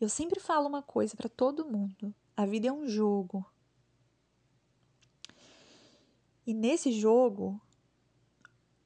Eu 0.00 0.08
sempre 0.08 0.40
falo 0.40 0.68
uma 0.68 0.82
coisa 0.82 1.16
para 1.16 1.28
todo 1.28 1.68
mundo: 1.68 2.14
a 2.36 2.46
vida 2.46 2.68
é 2.68 2.72
um 2.72 2.86
jogo. 2.86 3.44
E 6.46 6.54
nesse 6.54 6.90
jogo, 6.92 7.60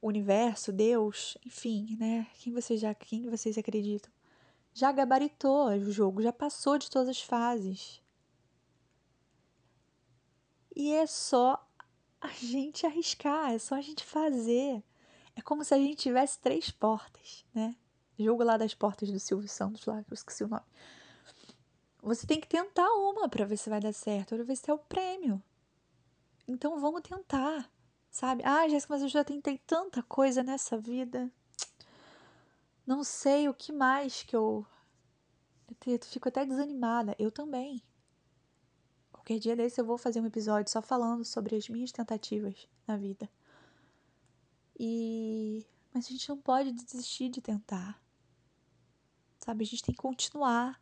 o 0.01 0.07
universo, 0.07 0.73
Deus, 0.73 1.37
enfim, 1.45 1.95
né? 1.97 2.27
Quem 2.39 2.51
vocês 2.51 2.81
já, 2.81 2.93
quem 2.93 3.29
vocês 3.29 3.57
acreditam? 3.57 4.11
Já 4.73 4.91
gabaritou 4.91 5.67
o 5.69 5.91
jogo, 5.91 6.21
já 6.21 6.33
passou 6.33 6.77
de 6.77 6.89
todas 6.89 7.07
as 7.07 7.21
fases. 7.21 8.02
E 10.75 10.91
é 10.91 11.05
só 11.05 11.63
a 12.19 12.29
gente 12.29 12.85
arriscar, 12.85 13.51
é 13.51 13.59
só 13.59 13.75
a 13.75 13.81
gente 13.81 14.03
fazer. 14.03 14.83
É 15.35 15.41
como 15.41 15.63
se 15.63 15.73
a 15.73 15.77
gente 15.77 15.97
tivesse 15.97 16.39
três 16.39 16.71
portas, 16.71 17.45
né? 17.53 17.75
Jogo 18.17 18.43
lá 18.43 18.57
das 18.57 18.73
portas 18.73 19.11
do 19.11 19.19
Silvio 19.19 19.49
Santos, 19.49 19.85
lá, 19.85 20.03
que 20.03 20.11
eu 20.11 20.15
esqueci 20.15 20.43
o 20.43 20.47
nome. 20.47 20.65
Você 22.01 22.27
tem 22.27 22.39
que 22.39 22.47
tentar 22.47 22.89
uma 22.95 23.29
para 23.29 23.45
ver 23.45 23.57
se 23.57 23.69
vai 23.69 23.79
dar 23.79 23.93
certo, 23.93 24.35
para 24.35 24.43
ver 24.43 24.55
se 24.55 24.69
é 24.69 24.73
o 24.73 24.77
prêmio. 24.77 25.41
Então 26.47 26.79
vamos 26.79 27.01
tentar, 27.01 27.69
sabe? 28.11 28.43
Ah, 28.45 28.67
Jéssica, 28.67 28.93
mas 28.93 29.01
eu 29.01 29.09
já 29.09 29.23
tentei 29.23 29.57
tanta 29.57 30.03
coisa 30.03 30.43
nessa 30.43 30.77
vida. 30.77 31.31
Não 32.85 33.03
sei 33.03 33.47
o 33.47 33.53
que 33.53 33.71
mais 33.71 34.23
que 34.23 34.35
eu. 34.35 34.65
Eu 35.87 35.99
fico 36.01 36.27
até 36.27 36.45
desanimada. 36.45 37.15
Eu 37.17 37.31
também. 37.31 37.81
Qualquer 39.23 39.39
dia 39.39 39.55
desse 39.55 39.79
eu 39.79 39.85
vou 39.85 39.97
fazer 39.97 40.19
um 40.19 40.25
episódio 40.25 40.69
só 40.69 40.81
falando 40.81 41.23
sobre 41.23 41.55
as 41.55 41.69
minhas 41.69 41.93
tentativas 41.93 42.67
na 42.85 42.97
vida. 42.97 43.29
E. 44.77 45.65
Mas 45.93 46.07
a 46.07 46.09
gente 46.09 46.27
não 46.27 46.37
pode 46.37 46.73
desistir 46.73 47.29
de 47.29 47.39
tentar. 47.39 48.03
Sabe? 49.39 49.63
A 49.63 49.67
gente 49.67 49.81
tem 49.81 49.95
que 49.95 50.01
continuar. 50.01 50.77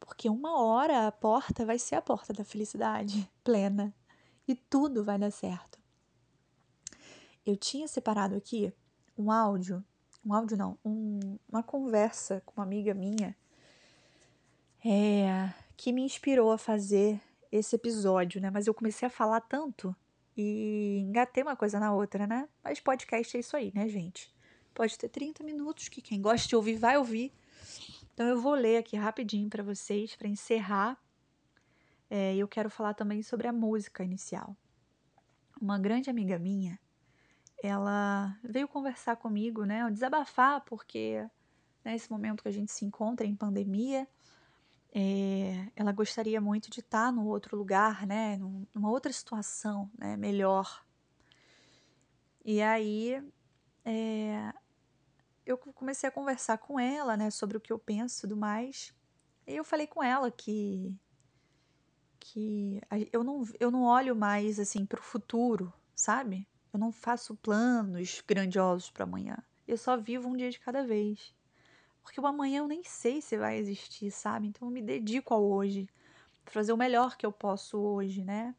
Porque 0.00 0.30
uma 0.30 0.62
hora 0.62 1.06
a 1.06 1.12
porta 1.12 1.66
vai 1.66 1.78
ser 1.78 1.96
a 1.96 2.02
porta 2.02 2.32
da 2.32 2.42
felicidade 2.42 3.30
plena. 3.44 3.94
E 4.48 4.54
tudo 4.54 5.04
vai 5.04 5.18
dar 5.18 5.30
certo. 5.30 5.78
Eu 7.44 7.54
tinha 7.54 7.86
separado 7.86 8.34
aqui 8.34 8.72
um 9.18 9.30
áudio. 9.30 9.84
Um 10.24 10.32
áudio 10.32 10.56
não, 10.56 10.78
um, 10.82 11.38
uma 11.46 11.62
conversa 11.62 12.40
com 12.46 12.54
uma 12.56 12.64
amiga 12.64 12.94
minha. 12.94 13.36
É, 14.82 15.52
que 15.76 15.92
me 15.92 16.02
inspirou 16.02 16.50
a 16.50 16.56
fazer 16.56 17.20
esse 17.58 17.76
episódio, 17.76 18.40
né? 18.40 18.50
Mas 18.50 18.66
eu 18.66 18.74
comecei 18.74 19.06
a 19.06 19.10
falar 19.10 19.40
tanto 19.40 19.94
e 20.36 20.98
engatei 21.00 21.42
uma 21.42 21.56
coisa 21.56 21.80
na 21.80 21.92
outra, 21.92 22.26
né? 22.26 22.48
Mas 22.62 22.80
podcast 22.80 23.36
é 23.36 23.40
isso 23.40 23.56
aí, 23.56 23.72
né, 23.74 23.88
gente? 23.88 24.34
Pode 24.74 24.96
ter 24.98 25.08
30 25.08 25.42
minutos 25.42 25.88
que 25.88 26.02
quem 26.02 26.20
gosta 26.20 26.46
de 26.46 26.54
ouvir 26.54 26.76
vai 26.76 26.98
ouvir. 26.98 27.32
Então 28.12 28.26
eu 28.26 28.40
vou 28.40 28.54
ler 28.54 28.78
aqui 28.78 28.96
rapidinho 28.96 29.48
para 29.48 29.62
vocês 29.62 30.14
para 30.14 30.28
encerrar. 30.28 30.98
É, 32.10 32.36
eu 32.36 32.46
quero 32.46 32.70
falar 32.70 32.94
também 32.94 33.22
sobre 33.22 33.48
a 33.48 33.52
música 33.52 34.04
inicial. 34.04 34.56
Uma 35.60 35.78
grande 35.78 36.10
amiga 36.10 36.38
minha, 36.38 36.78
ela 37.62 38.38
veio 38.44 38.68
conversar 38.68 39.16
comigo, 39.16 39.64
né? 39.64 39.90
Desabafar 39.90 40.62
porque 40.66 41.26
nesse 41.84 42.10
né, 42.10 42.16
momento 42.16 42.42
que 42.42 42.48
a 42.48 42.52
gente 42.52 42.70
se 42.70 42.84
encontra 42.84 43.26
em 43.26 43.34
pandemia, 43.34 44.06
é, 44.98 45.70
ela 45.76 45.92
gostaria 45.92 46.40
muito 46.40 46.70
de 46.70 46.80
estar 46.80 47.12
no 47.12 47.26
outro 47.26 47.54
lugar, 47.54 48.06
né, 48.06 48.38
numa 48.74 48.90
outra 48.90 49.12
situação, 49.12 49.90
né, 49.98 50.16
melhor. 50.16 50.82
E 52.42 52.62
aí 52.62 53.22
é, 53.84 54.54
eu 55.44 55.58
comecei 55.58 56.08
a 56.08 56.12
conversar 56.12 56.56
com 56.56 56.80
ela, 56.80 57.14
né, 57.14 57.30
sobre 57.30 57.58
o 57.58 57.60
que 57.60 57.70
eu 57.70 57.78
penso 57.78 58.16
e 58.16 58.20
tudo 58.22 58.38
mais. 58.38 58.94
E 59.46 59.54
eu 59.54 59.64
falei 59.64 59.86
com 59.86 60.02
ela 60.02 60.30
que 60.30 60.98
que 62.18 62.80
eu 63.12 63.22
não, 63.22 63.44
eu 63.60 63.70
não 63.70 63.82
olho 63.82 64.16
mais 64.16 64.58
assim 64.58 64.86
para 64.86 64.98
o 64.98 65.02
futuro, 65.02 65.70
sabe? 65.94 66.48
Eu 66.72 66.80
não 66.80 66.90
faço 66.90 67.36
planos 67.36 68.22
grandiosos 68.26 68.90
para 68.90 69.04
amanhã. 69.04 69.36
Eu 69.68 69.76
só 69.76 69.96
vivo 69.96 70.26
um 70.26 70.36
dia 70.36 70.50
de 70.50 70.58
cada 70.58 70.84
vez. 70.86 71.35
Porque 72.06 72.20
o 72.20 72.26
amanhã 72.26 72.58
eu 72.58 72.68
nem 72.68 72.84
sei 72.84 73.20
se 73.20 73.36
vai 73.36 73.56
existir, 73.56 74.12
sabe? 74.12 74.46
Então 74.46 74.68
eu 74.68 74.72
me 74.72 74.80
dedico 74.80 75.34
ao 75.34 75.44
hoje, 75.44 75.88
fazer 76.44 76.72
o 76.72 76.76
melhor 76.76 77.16
que 77.16 77.26
eu 77.26 77.32
posso 77.32 77.76
hoje, 77.76 78.22
né? 78.22 78.54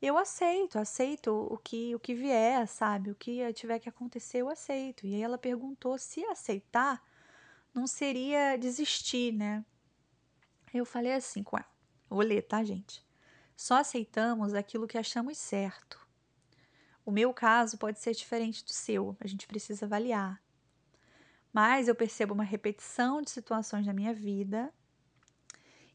Eu 0.00 0.16
aceito, 0.16 0.78
aceito 0.78 1.30
o 1.30 1.58
que 1.58 1.94
o 1.94 2.00
que 2.00 2.14
vier, 2.14 2.66
sabe? 2.66 3.10
O 3.10 3.14
que 3.14 3.52
tiver 3.52 3.78
que 3.78 3.88
acontecer, 3.90 4.38
eu 4.38 4.48
aceito. 4.48 5.06
E 5.06 5.14
aí 5.14 5.22
ela 5.22 5.36
perguntou 5.36 5.98
se 5.98 6.24
aceitar 6.24 7.04
não 7.74 7.86
seria 7.86 8.56
desistir, 8.56 9.30
né? 9.30 9.62
Eu 10.72 10.86
falei 10.86 11.12
assim 11.12 11.42
com 11.42 11.58
ela. 11.58 11.68
Vou 12.08 12.22
ler, 12.22 12.40
tá, 12.42 12.64
gente? 12.64 13.06
Só 13.54 13.74
aceitamos 13.76 14.54
aquilo 14.54 14.88
que 14.88 14.96
achamos 14.96 15.36
certo. 15.36 16.00
O 17.04 17.10
meu 17.10 17.34
caso 17.34 17.76
pode 17.76 18.00
ser 18.00 18.14
diferente 18.14 18.64
do 18.64 18.72
seu, 18.72 19.14
a 19.20 19.26
gente 19.26 19.46
precisa 19.46 19.84
avaliar 19.84 20.40
mas 21.52 21.88
eu 21.88 21.94
percebo 21.94 22.34
uma 22.34 22.44
repetição 22.44 23.22
de 23.22 23.30
situações 23.30 23.86
na 23.86 23.92
minha 23.92 24.12
vida. 24.12 24.72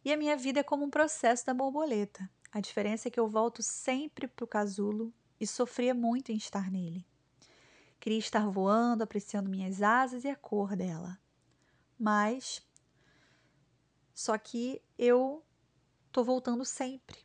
E 0.04 0.12
a 0.12 0.18
minha 0.18 0.36
vida 0.36 0.60
é 0.60 0.63
como 0.63 0.86
um 0.86 0.89
processo 0.89 1.46
da 1.46 1.54
borboleta. 1.54 2.30
A 2.52 2.60
diferença 2.60 3.08
é 3.08 3.12
que 3.12 3.20
eu 3.20 3.28
volto 3.28 3.63
sempre 3.63 4.28
para 4.28 4.44
o 4.44 4.48
casulo 4.48 5.13
e 5.39 5.48
sofria 5.48 5.94
muito 5.94 6.32
em 6.32 6.36
estar 6.36 6.70
nele. 6.70 7.06
Queria 8.00 8.20
estar 8.20 8.48
voando, 8.50 9.04
apreciando 9.04 9.50
minhas 9.50 9.82
asas 9.82 10.24
e 10.24 10.30
a 10.30 10.36
cor 10.36 10.76
dela. 10.76 11.18
Mas 11.98 12.62
só 14.13 14.38
que 14.38 14.82
eu 14.98 15.44
tô 16.12 16.24
voltando 16.24 16.63
sempre. 16.63 17.18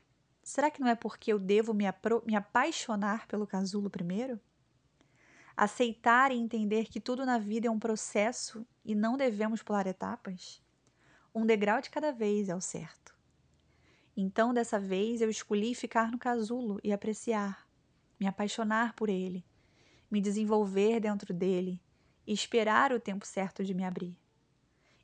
Será 0.43 0.71
que 0.71 0.81
não 0.81 0.89
é 0.89 0.95
porque 0.95 1.33
eu 1.33 1.39
devo 1.39 1.75
me, 1.75 1.85
me 2.25 2.35
apaixonar 2.35 3.27
pelo 3.27 3.47
casulo 3.47 3.91
primeiro? 3.91 4.41
Aceitar 5.59 6.31
e 6.31 6.37
entender 6.37 6.85
que 6.85 7.01
tudo 7.01 7.27
na 7.27 7.37
vida 7.37 7.67
é 7.67 7.71
um 7.71 7.81
processo 7.81 8.65
e 8.85 8.95
não 8.95 9.17
devemos 9.17 9.61
pular 9.61 9.89
etapas? 9.89 10.63
Um 11.35 11.45
degrau 11.45 11.81
de 11.81 11.91
cada 11.91 12.13
vez 12.13 12.49
é 12.49 12.55
o 12.55 12.61
certo. 12.61 13.13
Então, 14.17 14.55
dessa 14.55 14.79
vez, 14.79 15.21
eu 15.21 15.29
escolhi 15.29 15.75
ficar 15.75 16.13
no 16.13 16.19
casulo 16.19 16.79
e 16.85 16.93
apreciar, 16.93 17.69
me 18.21 18.29
apaixonar 18.29 18.95
por 18.95 19.09
ele, 19.09 19.45
me 20.09 20.21
desenvolver 20.21 21.01
dentro 21.01 21.35
dele 21.35 21.83
e 22.25 22.33
esperar 22.33 22.93
o 22.93 23.01
tempo 23.01 23.27
certo 23.27 23.65
de 23.65 23.75
me 23.75 23.85
abrir. 23.85 24.17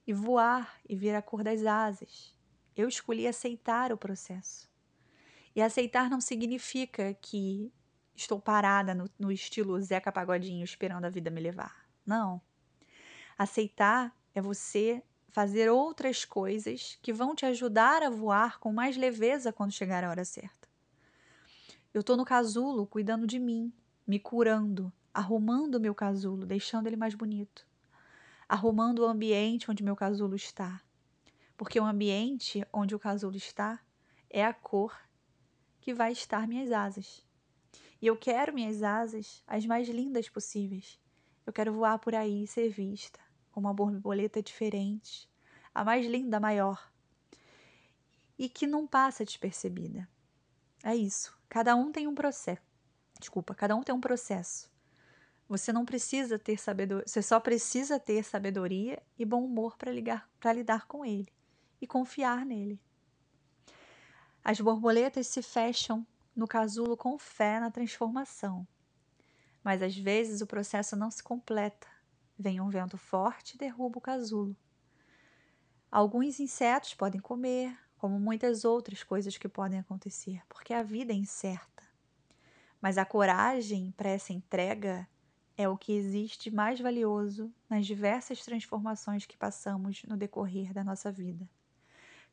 E 0.07 0.13
voar 0.13 0.79
e 0.89 0.95
ver 0.95 1.17
a 1.17 1.23
cor 1.23 1.43
das 1.43 1.65
asas. 1.67 2.33
Eu 2.77 2.87
escolhi 2.87 3.27
aceitar 3.27 3.93
o 3.93 3.99
processo. 3.99 4.71
E 5.55 5.61
aceitar 5.61 6.09
não 6.09 6.21
significa 6.21 7.13
que 7.15 7.73
estou 8.15 8.41
parada 8.41 8.95
no, 8.95 9.09
no 9.19 9.33
estilo 9.33 9.81
Zeca 9.81 10.13
Pagodinho 10.13 10.65
esperando 10.65 11.05
a 11.05 11.11
vida 11.11 11.31
me 11.31 11.41
levar. 11.41 11.87
Não. 12.07 12.41
Aceitar 13.37 14.15
é 14.35 14.41
você 14.41 15.03
fazer 15.29 15.69
outras 15.69 16.25
coisas 16.25 16.97
que 17.03 17.13
vão 17.13 17.35
te 17.35 17.45
ajudar 17.45 18.03
a 18.03 18.11
voar 18.11 18.59
com 18.61 18.73
mais 18.73 18.97
leveza 18.97 19.53
quando 19.53 19.73
chegar 19.73 20.05
a 20.05 20.11
hora 20.11 20.25
certa. 20.25 20.69
Eu 21.93 22.01
estou 22.01 22.17
no 22.17 22.25
casulo 22.25 22.87
cuidando 22.87 23.27
de 23.27 23.39
mim, 23.39 23.73
me 24.07 24.19
curando, 24.19 24.93
arrumando 25.13 25.77
o 25.77 25.81
meu 25.81 25.95
casulo, 25.95 26.47
deixando 26.47 26.87
ele 26.87 26.97
mais 26.97 27.15
bonito, 27.15 27.67
arrumando 28.49 29.01
o 29.01 29.07
ambiente 29.07 29.71
onde 29.71 29.83
meu 29.83 29.97
casulo 29.97 30.37
está. 30.37 30.81
Porque 31.57 31.79
o 31.79 31.85
ambiente 31.85 32.65
onde 32.73 32.95
o 32.95 32.99
casulo 32.99 33.37
está 33.37 33.81
é 34.29 34.45
a 34.45 34.53
cor 34.53 34.97
que 35.81 35.95
vai 35.95 36.13
estar 36.13 36.49
minhas 36.49 36.73
asas. 36.73 37.25
E 38.01 38.07
eu 38.07 38.17
quero 38.17 38.53
minhas 38.53 38.83
asas 38.83 39.43
as 39.47 39.65
mais 39.67 39.89
lindas 39.89 40.29
possíveis. 40.29 40.99
Eu 41.47 41.53
quero 41.53 41.73
voar 41.73 41.99
por 41.99 42.15
aí 42.15 42.45
e 42.45 42.47
ser 42.47 42.71
vista, 42.71 43.21
com 43.53 43.61
uma 43.61 43.75
borboleta 43.75 44.43
diferente, 44.43 45.29
a 45.75 45.85
mais 45.85 46.07
linda, 46.07 46.39
a 46.39 46.41
maior. 46.41 46.93
E 48.39 48.49
que 48.49 48.67
não 48.67 48.87
passa 48.87 49.25
despercebida. 49.25 50.09
É 50.83 50.95
isso. 50.95 51.37
Cada 51.49 51.77
um 51.77 51.93
tem 51.93 52.07
um 52.07 52.15
processo. 52.15 52.63
Desculpa, 53.19 53.55
cada 53.55 53.77
um 53.77 53.83
tem 53.83 53.95
um 53.95 54.01
processo. 54.01 54.71
Você 55.49 55.73
não 55.73 55.85
precisa 55.85 56.39
ter 56.39 56.59
sabedoria, 56.59 57.07
você 57.07 57.23
só 57.23 57.39
precisa 57.39 58.01
ter 58.01 58.25
sabedoria 58.25 59.03
e 59.19 59.25
bom 59.25 59.45
humor 59.45 59.77
para 59.77 59.93
lidar 60.53 60.87
com 60.87 61.05
ele 61.05 61.33
e 61.81 61.87
confiar 61.87 62.47
nele. 62.47 62.81
As 64.43 64.61
borboletas 64.61 65.27
se 65.27 65.43
fecham 65.43 66.07
no 66.35 66.47
casulo 66.47 66.97
com 66.97 67.19
fé 67.19 67.61
na 67.61 67.71
transformação. 67.71 68.67
Mas 69.63 69.83
às 69.83 69.97
vezes 69.97 70.41
o 70.41 70.47
processo 70.47 70.97
não 70.97 71.11
se 71.11 71.23
completa. 71.23 71.87
Vem 72.39 72.61
um 72.61 72.69
vento 72.69 72.99
forte 72.99 73.55
e 73.55 73.59
derruba 73.59 73.99
o 73.99 74.03
casulo. 74.03 74.57
Alguns 75.91 76.41
insetos 76.41 76.93
podem 76.93 77.21
comer, 77.21 77.79
como 77.97 78.19
muitas 78.19 78.65
outras 78.65 79.03
coisas 79.03 79.39
que 79.39 79.49
podem 79.49 79.79
acontecer, 79.79 80.43
porque 80.49 80.75
a 80.75 80.83
vida 80.83 81.13
é 81.13 81.17
incerta. 81.17 81.85
Mas 82.81 82.99
a 82.99 83.05
coragem 83.05 83.93
para 83.97 84.11
essa 84.11 84.33
entrega 84.33 85.09
é 85.57 85.69
o 85.69 85.79
que 85.79 85.93
existe 85.93 86.51
mais 86.51 86.81
valioso 86.81 87.53
nas 87.71 87.87
diversas 87.87 88.45
transformações 88.45 89.25
que 89.25 89.37
passamos 89.37 90.03
no 90.05 90.17
decorrer 90.17 90.75
da 90.75 90.83
nossa 90.83 91.13
vida. 91.13 91.49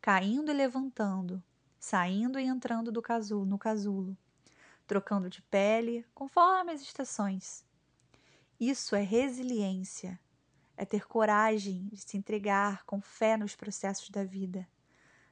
Caindo 0.01 0.49
e 0.49 0.53
levantando, 0.53 1.41
saindo 1.82 2.39
e 2.39 2.46
entrando 2.46 2.91
do 2.91 3.02
casulo, 3.02 3.44
no 3.44 3.58
casulo, 3.58 4.15
trocando 4.86 5.28
de 5.28 5.41
pele 5.41 6.06
conforme 6.13 6.72
as 6.72 6.80
estações. 6.80 7.65
Isso 8.60 8.96
é 8.96 9.02
resiliência, 9.02 10.20
é 10.78 10.86
ter 10.86 11.08
coragem 11.08 11.88
de 11.88 11.98
se 11.98 12.15
entregar 12.15 12.86
com 12.86 13.02
fé 13.02 13.36
nos 13.36 13.56
processos 13.56 14.12
da 14.12 14.24
vida. 14.24 14.67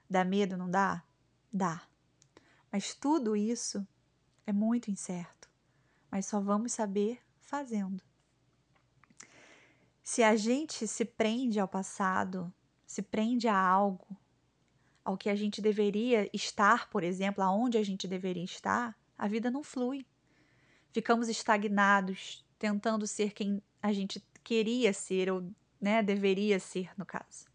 Dá 0.10 0.26
medo, 0.26 0.58
não 0.58 0.70
dá? 0.70 1.04
Dá. 1.54 1.84
Mas 2.72 2.96
tudo 2.96 3.36
isso 3.36 3.88
é 4.48 4.52
muito 4.52 4.90
incerto, 4.90 5.48
mas 6.10 6.26
só 6.26 6.42
vamos 6.42 6.72
saber 6.72 7.22
fazendo. 7.42 8.04
Se 10.02 10.24
a 10.24 10.36
gente 10.36 10.88
se 10.88 11.06
prende 11.06 11.60
ao 11.60 11.68
passado, 11.68 12.52
se 12.88 13.04
prende 13.04 13.48
a 13.48 13.56
algo, 13.56 14.18
ao 15.10 15.18
que 15.18 15.28
a 15.28 15.36
gente 15.36 15.60
deveria 15.60 16.30
estar, 16.32 16.88
por 16.88 17.04
exemplo, 17.04 17.44
aonde 17.44 17.80
a 17.80 17.84
gente 17.84 18.08
deveria 18.08 18.44
estar, 18.44 18.96
a 19.18 19.28
vida 19.28 19.50
não 19.50 19.64
flui. 19.64 20.06
Ficamos 20.92 21.28
estagnados, 21.28 22.46
tentando 22.60 23.08
ser 23.08 23.34
quem 23.34 23.60
a 23.82 23.92
gente 23.92 24.24
queria 24.44 24.94
ser 24.94 25.32
ou 25.32 25.52
né, 25.82 26.04
deveria 26.04 26.60
ser, 26.60 26.92
no 26.96 27.08
caso. 27.08 27.48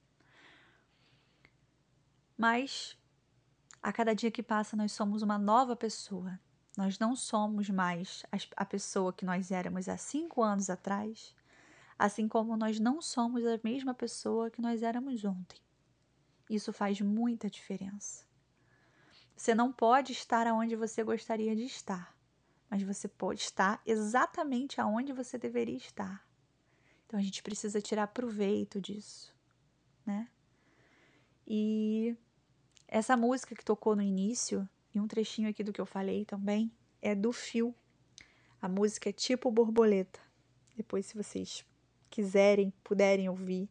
Mas 2.37 2.99
a 3.81 3.93
cada 3.93 4.15
dia 4.15 4.33
que 4.33 4.43
passa, 4.43 4.77
nós 4.77 4.91
somos 4.91 5.23
uma 5.23 5.39
nova 5.39 5.77
pessoa. 5.77 6.41
Nós 6.77 6.99
não 6.99 7.15
somos 7.15 7.71
mais 7.71 8.25
a 8.57 8.65
pessoa 8.65 9.13
que 9.13 9.25
nós 9.25 9.53
éramos 9.53 9.89
há 9.89 9.97
cinco 9.97 10.43
anos 10.43 10.69
atrás, 10.69 11.37
assim 11.97 12.27
como 12.27 12.57
nós 12.57 12.81
não 12.81 13.01
somos 13.01 13.47
a 13.47 13.61
mesma 13.63 13.95
pessoa 13.95 14.51
que 14.51 14.61
nós 14.61 14.83
éramos 14.83 15.25
ontem. 15.25 15.64
Isso 16.49 16.73
faz 16.73 17.01
muita 17.01 17.49
diferença. 17.49 18.25
Você 19.37 19.55
não 19.55 19.73
pode 19.73 20.13
estar 20.13 20.47
aonde 20.47 20.77
você 20.77 21.03
gostaria 21.03 21.57
de 21.57 21.65
estar, 21.65 22.17
mas 22.71 22.83
você 22.83 23.09
pode 23.09 23.41
estar 23.41 23.81
exatamente 23.85 24.81
aonde 24.81 25.13
você 25.13 25.37
deveria 25.37 25.77
estar. 25.77 26.27
Então 27.07 27.19
a 27.19 27.23
gente 27.23 27.43
precisa 27.43 27.81
tirar 27.81 28.09
proveito 28.09 28.81
disso, 28.81 29.35
né? 30.07 30.29
E 31.47 32.17
essa 32.87 33.17
música 33.17 33.55
que 33.55 33.65
tocou 33.65 33.97
no 33.97 34.03
início, 34.03 34.69
e 34.95 35.01
um 35.01 35.09
trechinho 35.09 35.49
aqui 35.49 35.65
do 35.65 35.73
que 35.73 35.81
eu 35.81 35.87
falei 35.87 36.25
também 36.25 36.73
é 37.03 37.15
do 37.15 37.33
Fio. 37.33 37.75
A 38.63 38.69
música 38.69 39.11
é 39.11 39.13
tipo 39.13 39.51
borboleta. 39.51 40.21
Depois, 40.77 41.07
se 41.07 41.17
vocês 41.17 41.65
quiserem, 42.09 42.73
puderem 42.83 43.29
ouvir, 43.29 43.69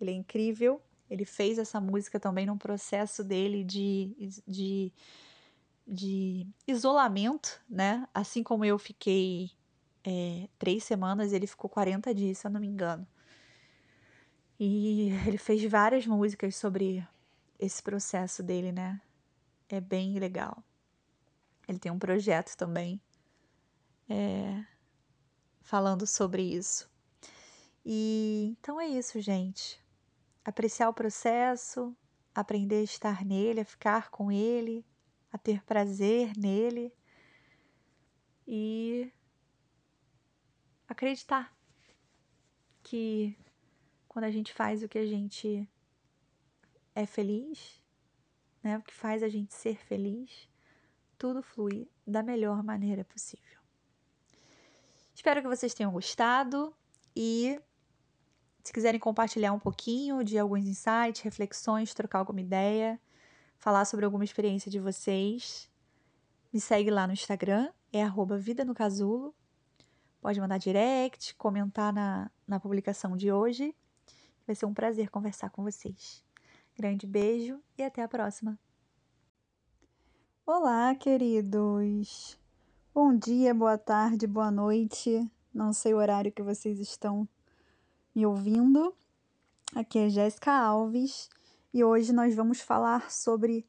ele 0.00 0.12
é 0.12 0.14
incrível. 0.14 0.80
Ele 1.10 1.24
fez 1.24 1.58
essa 1.58 1.80
música 1.80 2.18
também 2.18 2.46
num 2.46 2.58
processo 2.58 3.22
dele 3.22 3.64
de, 3.64 4.42
de, 4.46 4.92
de 5.86 6.46
isolamento, 6.66 7.60
né? 7.68 8.06
Assim 8.12 8.42
como 8.42 8.64
eu 8.64 8.78
fiquei 8.78 9.50
é, 10.04 10.48
três 10.58 10.84
semanas, 10.84 11.32
ele 11.32 11.46
ficou 11.46 11.70
40 11.70 12.14
dias, 12.14 12.38
se 12.38 12.46
eu 12.46 12.50
não 12.50 12.60
me 12.60 12.66
engano. 12.66 13.06
E 14.58 15.10
ele 15.26 15.38
fez 15.38 15.62
várias 15.64 16.06
músicas 16.06 16.56
sobre 16.56 17.06
esse 17.58 17.82
processo 17.82 18.42
dele, 18.42 18.72
né? 18.72 19.00
é 19.68 19.80
bem 19.80 20.18
legal. 20.18 20.62
Ele 21.66 21.78
tem 21.78 21.90
um 21.90 21.98
projeto 21.98 22.56
também 22.56 23.00
é, 24.08 24.64
falando 25.62 26.06
sobre 26.06 26.42
isso. 26.42 26.88
E 27.84 28.56
então 28.60 28.80
é 28.80 28.86
isso, 28.86 29.20
gente. 29.20 29.80
Apreciar 30.46 30.88
o 30.88 30.94
processo, 30.94 31.92
aprender 32.32 32.76
a 32.76 32.84
estar 32.84 33.24
nele, 33.24 33.60
a 33.60 33.64
ficar 33.64 34.10
com 34.10 34.30
ele, 34.30 34.86
a 35.32 35.36
ter 35.36 35.64
prazer 35.64 36.36
nele 36.36 36.94
e 38.46 39.12
acreditar 40.88 41.52
que 42.84 43.36
quando 44.06 44.26
a 44.26 44.30
gente 44.30 44.54
faz 44.54 44.84
o 44.84 44.88
que 44.88 44.98
a 44.98 45.04
gente 45.04 45.68
é 46.94 47.04
feliz, 47.04 47.82
né, 48.62 48.78
o 48.78 48.82
que 48.82 48.94
faz 48.94 49.24
a 49.24 49.28
gente 49.28 49.52
ser 49.52 49.84
feliz, 49.84 50.48
tudo 51.18 51.42
flui 51.42 51.90
da 52.06 52.22
melhor 52.22 52.62
maneira 52.62 53.04
possível. 53.04 53.58
Espero 55.12 55.42
que 55.42 55.48
vocês 55.48 55.74
tenham 55.74 55.90
gostado 55.90 56.72
e 57.16 57.60
se 58.66 58.72
quiserem 58.72 58.98
compartilhar 58.98 59.52
um 59.52 59.60
pouquinho 59.60 60.24
de 60.24 60.36
alguns 60.36 60.66
insights, 60.66 61.22
reflexões, 61.22 61.94
trocar 61.94 62.18
alguma 62.18 62.40
ideia, 62.40 63.00
falar 63.58 63.84
sobre 63.84 64.04
alguma 64.04 64.24
experiência 64.24 64.68
de 64.68 64.80
vocês, 64.80 65.70
me 66.52 66.60
segue 66.60 66.90
lá 66.90 67.06
no 67.06 67.12
Instagram, 67.12 67.70
é 67.92 68.02
arroba 68.02 68.36
Vida 68.36 68.64
no 68.64 68.74
Casulo. 68.74 69.32
Pode 70.20 70.40
mandar 70.40 70.58
direct, 70.58 71.36
comentar 71.36 71.92
na, 71.92 72.28
na 72.44 72.58
publicação 72.58 73.16
de 73.16 73.30
hoje. 73.30 73.72
Vai 74.44 74.56
ser 74.56 74.66
um 74.66 74.74
prazer 74.74 75.10
conversar 75.10 75.50
com 75.50 75.62
vocês. 75.62 76.24
Grande 76.76 77.06
beijo 77.06 77.60
e 77.78 77.84
até 77.84 78.02
a 78.02 78.08
próxima. 78.08 78.58
Olá, 80.44 80.92
queridos. 80.96 82.36
Bom 82.92 83.16
dia, 83.16 83.54
boa 83.54 83.78
tarde, 83.78 84.26
boa 84.26 84.50
noite. 84.50 85.30
Não 85.54 85.72
sei 85.72 85.94
o 85.94 85.98
horário 85.98 86.32
que 86.32 86.42
vocês 86.42 86.80
estão 86.80 87.28
me 88.16 88.24
ouvindo. 88.24 88.94
Aqui 89.74 89.98
é 89.98 90.08
Jéssica 90.08 90.50
Alves 90.50 91.28
e 91.72 91.84
hoje 91.84 92.14
nós 92.14 92.34
vamos 92.34 92.62
falar 92.62 93.12
sobre 93.12 93.66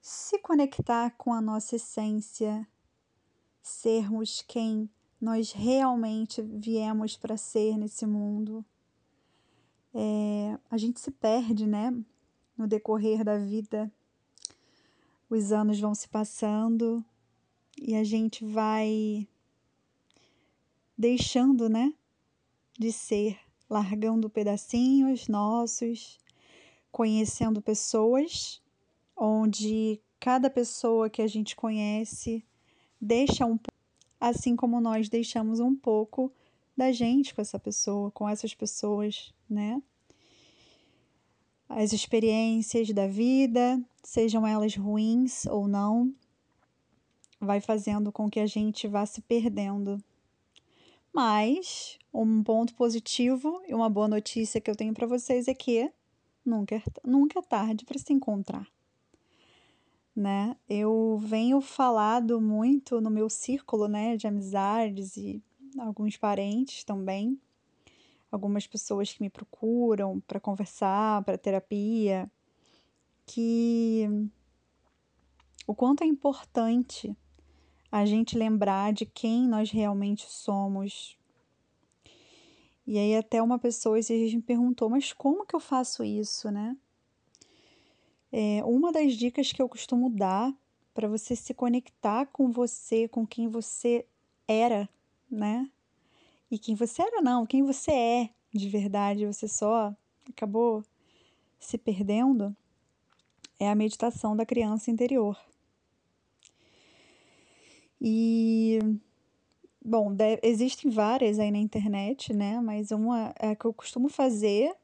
se 0.00 0.38
conectar 0.38 1.10
com 1.18 1.34
a 1.34 1.40
nossa 1.42 1.76
essência, 1.76 2.66
sermos 3.62 4.42
quem 4.48 4.88
nós 5.20 5.52
realmente 5.52 6.40
viemos 6.40 7.14
para 7.14 7.36
ser 7.36 7.76
nesse 7.76 8.06
mundo. 8.06 8.64
É, 9.94 10.58
a 10.70 10.78
gente 10.78 10.98
se 10.98 11.10
perde, 11.10 11.66
né? 11.66 11.92
no 12.60 12.66
decorrer 12.66 13.24
da 13.24 13.38
vida. 13.38 13.90
Os 15.28 15.50
anos 15.50 15.80
vão 15.80 15.94
se 15.94 16.08
passando 16.08 17.02
e 17.80 17.94
a 17.94 18.04
gente 18.04 18.44
vai 18.44 19.26
deixando, 20.96 21.70
né, 21.70 21.94
de 22.78 22.92
ser, 22.92 23.38
largando 23.70 24.28
pedacinhos 24.28 25.28
nossos, 25.28 26.18
conhecendo 26.92 27.62
pessoas, 27.62 28.60
onde 29.16 30.00
cada 30.18 30.50
pessoa 30.50 31.08
que 31.08 31.22
a 31.22 31.26
gente 31.26 31.56
conhece 31.56 32.44
deixa 33.00 33.46
um 33.46 33.56
pouco, 33.56 33.78
assim 34.20 34.54
como 34.54 34.80
nós 34.80 35.08
deixamos 35.08 35.60
um 35.60 35.74
pouco 35.74 36.30
da 36.76 36.92
gente 36.92 37.34
com 37.34 37.40
essa 37.40 37.58
pessoa, 37.58 38.10
com 38.10 38.28
essas 38.28 38.52
pessoas, 38.52 39.32
né? 39.48 39.80
as 41.70 41.92
experiências 41.92 42.90
da 42.90 43.06
vida, 43.06 43.80
sejam 44.02 44.44
elas 44.44 44.74
ruins 44.74 45.46
ou 45.46 45.68
não, 45.68 46.12
vai 47.40 47.60
fazendo 47.60 48.10
com 48.10 48.28
que 48.28 48.40
a 48.40 48.46
gente 48.46 48.88
vá 48.88 49.06
se 49.06 49.22
perdendo. 49.22 50.02
Mas 51.12 51.98
um 52.12 52.42
ponto 52.42 52.74
positivo 52.74 53.60
e 53.66 53.74
uma 53.74 53.90
boa 53.90 54.08
notícia 54.08 54.60
que 54.60 54.70
eu 54.70 54.76
tenho 54.76 54.94
para 54.94 55.06
vocês 55.06 55.48
é 55.48 55.54
que 55.54 55.90
nunca 56.44 56.76
é, 56.76 56.82
nunca 57.04 57.38
é 57.38 57.42
tarde 57.42 57.84
para 57.84 57.98
se 57.98 58.12
encontrar. 58.12 58.66
Né? 60.14 60.56
Eu 60.68 61.18
venho 61.22 61.60
falado 61.60 62.40
muito 62.40 63.00
no 63.00 63.10
meu 63.10 63.30
círculo, 63.30 63.88
né, 63.88 64.16
de 64.16 64.26
amizades 64.26 65.16
e 65.16 65.42
alguns 65.78 66.16
parentes 66.16 66.84
também, 66.84 67.40
algumas 68.30 68.66
pessoas 68.66 69.12
que 69.12 69.22
me 69.22 69.30
procuram 69.30 70.20
para 70.20 70.40
conversar, 70.40 71.22
para 71.22 71.38
terapia, 71.38 72.30
que 73.24 74.08
o 75.66 75.74
quanto 75.74 76.02
é 76.02 76.06
importante 76.06 77.16
a 77.90 78.04
gente 78.04 78.38
lembrar 78.38 78.92
de 78.92 79.04
quem 79.04 79.46
nós 79.48 79.70
realmente 79.70 80.26
somos. 80.30 81.16
E 82.86 82.98
aí 82.98 83.16
até 83.16 83.42
uma 83.42 83.58
pessoa 83.58 83.98
esses 83.98 84.34
me 84.34 84.42
perguntou, 84.42 84.88
mas 84.88 85.12
como 85.12 85.46
que 85.46 85.54
eu 85.54 85.60
faço 85.60 86.04
isso, 86.04 86.50
né? 86.50 86.76
É, 88.32 88.62
uma 88.64 88.92
das 88.92 89.14
dicas 89.14 89.52
que 89.52 89.60
eu 89.60 89.68
costumo 89.68 90.08
dar 90.08 90.54
para 90.94 91.08
você 91.08 91.34
se 91.34 91.52
conectar 91.52 92.26
com 92.26 92.50
você, 92.50 93.08
com 93.08 93.26
quem 93.26 93.48
você 93.48 94.06
era, 94.46 94.88
né? 95.30 95.68
E 96.50 96.58
quem 96.58 96.74
você 96.74 97.02
era, 97.02 97.20
não, 97.20 97.46
quem 97.46 97.62
você 97.62 97.90
é 97.90 98.30
de 98.52 98.68
verdade, 98.68 99.26
você 99.26 99.46
só 99.46 99.94
acabou 100.28 100.84
se 101.58 101.78
perdendo, 101.78 102.54
é 103.58 103.70
a 103.70 103.74
meditação 103.74 104.34
da 104.34 104.44
criança 104.44 104.90
interior. 104.90 105.38
E 108.00 108.78
bom, 109.84 110.14
deve, 110.14 110.40
existem 110.42 110.90
várias 110.90 111.38
aí 111.38 111.50
na 111.50 111.58
internet, 111.58 112.32
né? 112.32 112.60
Mas 112.60 112.90
uma 112.90 113.34
é 113.38 113.54
que 113.54 113.64
eu 113.64 113.72
costumo 113.72 114.08
fazer. 114.08 114.74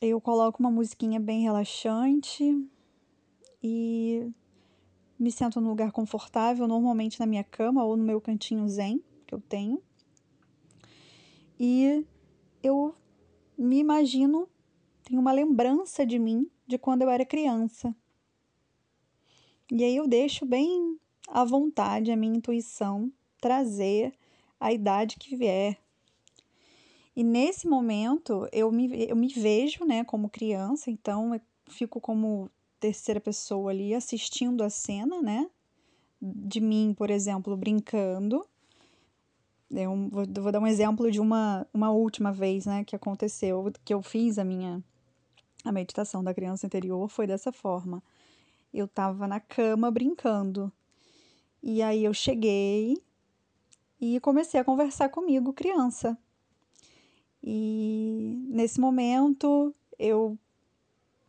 Eu 0.00 0.20
coloco 0.20 0.60
uma 0.60 0.70
musiquinha 0.70 1.20
bem 1.20 1.42
relaxante 1.42 2.44
e 3.62 4.30
me 5.18 5.30
sento 5.30 5.60
num 5.60 5.68
lugar 5.68 5.92
confortável, 5.92 6.66
normalmente 6.66 7.20
na 7.20 7.26
minha 7.26 7.44
cama 7.44 7.84
ou 7.84 7.96
no 7.96 8.04
meu 8.04 8.20
cantinho 8.20 8.68
zen 8.68 9.02
que 9.26 9.34
eu 9.34 9.40
tenho. 9.40 9.82
E 11.58 12.04
eu 12.62 12.94
me 13.56 13.78
imagino, 13.78 14.48
tenho 15.04 15.20
uma 15.20 15.32
lembrança 15.32 16.04
de 16.04 16.18
mim 16.18 16.50
de 16.66 16.76
quando 16.76 17.02
eu 17.02 17.10
era 17.10 17.24
criança. 17.24 17.94
E 19.70 19.82
aí 19.82 19.96
eu 19.96 20.06
deixo 20.06 20.44
bem 20.44 20.98
à 21.28 21.44
vontade 21.44 22.10
a 22.10 22.16
minha 22.16 22.36
intuição 22.36 23.12
trazer 23.40 24.12
a 24.58 24.72
idade 24.72 25.16
que 25.16 25.36
vier. 25.36 25.78
E 27.16 27.22
nesse 27.22 27.68
momento 27.68 28.48
eu 28.52 28.72
me, 28.72 29.06
eu 29.08 29.14
me 29.14 29.28
vejo 29.28 29.84
né, 29.84 30.02
como 30.04 30.28
criança, 30.28 30.90
então 30.90 31.34
eu 31.34 31.40
fico 31.68 32.00
como 32.00 32.50
terceira 32.80 33.20
pessoa 33.20 33.70
ali 33.70 33.94
assistindo 33.94 34.62
a 34.62 34.70
cena, 34.70 35.22
né? 35.22 35.48
De 36.20 36.60
mim, 36.60 36.94
por 36.96 37.10
exemplo, 37.10 37.56
brincando. 37.56 38.44
Eu 39.70 40.08
vou, 40.10 40.24
vou 40.26 40.52
dar 40.52 40.60
um 40.60 40.66
exemplo 40.66 41.10
de 41.10 41.20
uma, 41.20 41.66
uma 41.72 41.90
última 41.90 42.32
vez, 42.32 42.66
né, 42.66 42.84
que 42.84 42.94
aconteceu, 42.94 43.72
que 43.84 43.94
eu 43.94 44.02
fiz 44.02 44.38
a 44.38 44.44
minha 44.44 44.82
a 45.64 45.72
meditação 45.72 46.22
da 46.22 46.34
criança 46.34 46.66
interior 46.66 47.08
foi 47.08 47.26
dessa 47.26 47.50
forma. 47.50 48.02
Eu 48.72 48.84
estava 48.84 49.26
na 49.26 49.40
cama 49.40 49.90
brincando. 49.90 50.70
E 51.66 51.80
aí 51.80 52.04
eu 52.04 52.12
cheguei 52.12 53.02
e 53.98 54.20
comecei 54.20 54.60
a 54.60 54.64
conversar 54.64 55.08
comigo, 55.08 55.50
criança. 55.50 56.14
E 57.42 58.44
nesse 58.50 58.78
momento 58.78 59.74
eu 59.98 60.38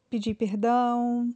pedi 0.09 0.33
perdão, 0.33 1.33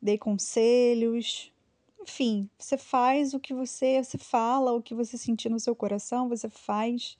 dei 0.00 0.16
conselhos, 0.16 1.52
enfim, 2.00 2.48
você 2.58 2.78
faz 2.78 3.34
o 3.34 3.38
que 3.38 3.52
você, 3.52 4.02
você 4.02 4.16
fala, 4.16 4.72
o 4.72 4.80
que 4.80 4.94
você 4.94 5.18
sentir 5.18 5.50
no 5.50 5.60
seu 5.60 5.76
coração, 5.76 6.26
você 6.26 6.48
faz. 6.48 7.18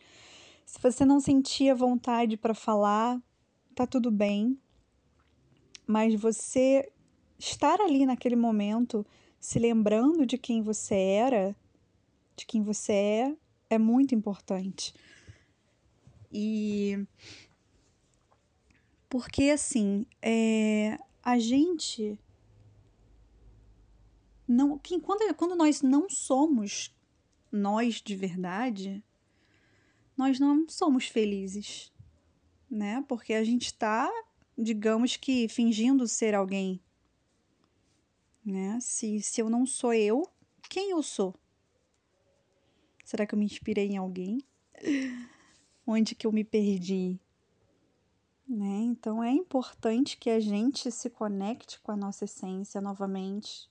Se 0.65 0.81
você 0.81 1.05
não 1.05 1.21
sentia 1.21 1.75
vontade 1.75 2.39
para 2.39 2.55
falar, 2.55 3.21
tá 3.75 3.87
tudo 3.87 4.11
bem. 4.11 4.59
Mas 5.87 6.15
você 6.15 6.91
estar 7.39 7.83
ali 7.83 8.07
naquele 8.07 8.35
momento, 8.35 9.05
se 9.47 9.61
lembrando 9.61 10.27
de 10.27 10.37
quem 10.37 10.61
você 10.61 10.97
era, 10.97 11.55
de 12.35 12.45
quem 12.45 12.65
você 12.65 12.93
é, 12.93 13.37
é 13.71 13.79
muito 13.79 14.13
importante. 14.13 14.93
E 16.33 17.07
porque 19.09 19.51
assim, 19.51 20.05
é, 20.21 20.99
a 21.23 21.39
gente 21.39 22.19
não 24.49 24.77
que 24.81 24.99
quando, 24.99 25.33
quando 25.37 25.55
nós 25.55 25.81
não 25.81 26.11
somos 26.11 26.93
nós 27.53 28.03
de 28.03 28.17
verdade, 28.17 29.01
nós 30.17 30.41
não 30.41 30.69
somos 30.69 31.07
felizes, 31.07 31.93
né? 32.69 33.05
Porque 33.07 33.33
a 33.33 33.45
gente 33.45 33.67
está, 33.67 34.11
digamos 34.59 35.17
que, 35.17 35.47
fingindo 35.47 36.09
ser 36.09 36.35
alguém, 36.35 36.81
né? 38.47 38.79
Se, 38.81 39.21
se 39.21 39.43
eu 39.43 39.51
não 39.51 39.67
sou 39.67 39.93
eu, 39.93 40.27
quem 40.71 40.91
eu 40.93 41.03
sou? 41.03 41.35
Será 43.05 43.27
que 43.27 43.35
eu 43.35 43.39
me 43.39 43.45
inspirei 43.45 43.89
em 43.89 43.97
alguém? 43.99 44.43
Onde 45.87 46.15
que 46.15 46.27
eu 46.27 46.33
me 46.33 46.45
perdi? 46.45 47.21
Né? 48.49 48.81
Então 48.85 49.23
é 49.23 49.33
importante 49.33 50.17
que 50.17 50.31
a 50.31 50.41
gente 50.41 50.91
se 50.91 51.11
conecte 51.11 51.81
com 51.81 51.93
a 51.93 51.97
nossa 51.97 52.25
essência 52.25 52.81
novamente 52.81 53.69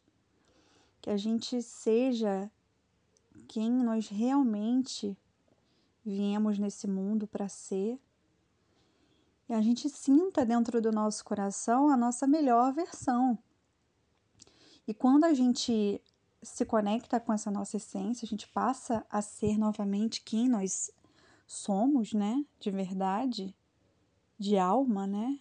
que 1.05 1.11
a 1.11 1.17
gente 1.17 1.61
seja 1.61 2.49
quem 3.47 3.71
nós 3.71 4.07
realmente 4.07 5.15
viemos 6.03 6.57
nesse 6.57 6.88
mundo 6.88 7.27
para 7.27 7.47
ser. 7.47 7.99
E 9.47 9.53
a 9.53 9.61
gente 9.61 9.88
sinta 9.88 10.43
dentro 10.43 10.81
do 10.81 10.91
nosso 10.91 11.23
coração 11.23 11.89
a 11.89 11.95
nossa 11.95 12.25
melhor 12.25 12.73
versão. 12.73 13.38
E 14.87 14.93
quando 14.93 15.23
a 15.23 15.33
gente 15.33 16.01
se 16.41 16.65
conecta 16.65 17.19
com 17.19 17.33
essa 17.33 17.49
nossa 17.49 17.77
essência, 17.77 18.25
a 18.25 18.29
gente 18.29 18.47
passa 18.47 19.05
a 19.09 19.21
ser 19.21 19.57
novamente 19.57 20.21
quem 20.21 20.47
nós 20.47 20.91
somos, 21.47 22.13
né? 22.13 22.45
De 22.59 22.69
verdade, 22.69 23.55
de 24.37 24.57
alma, 24.57 25.07
né? 25.07 25.39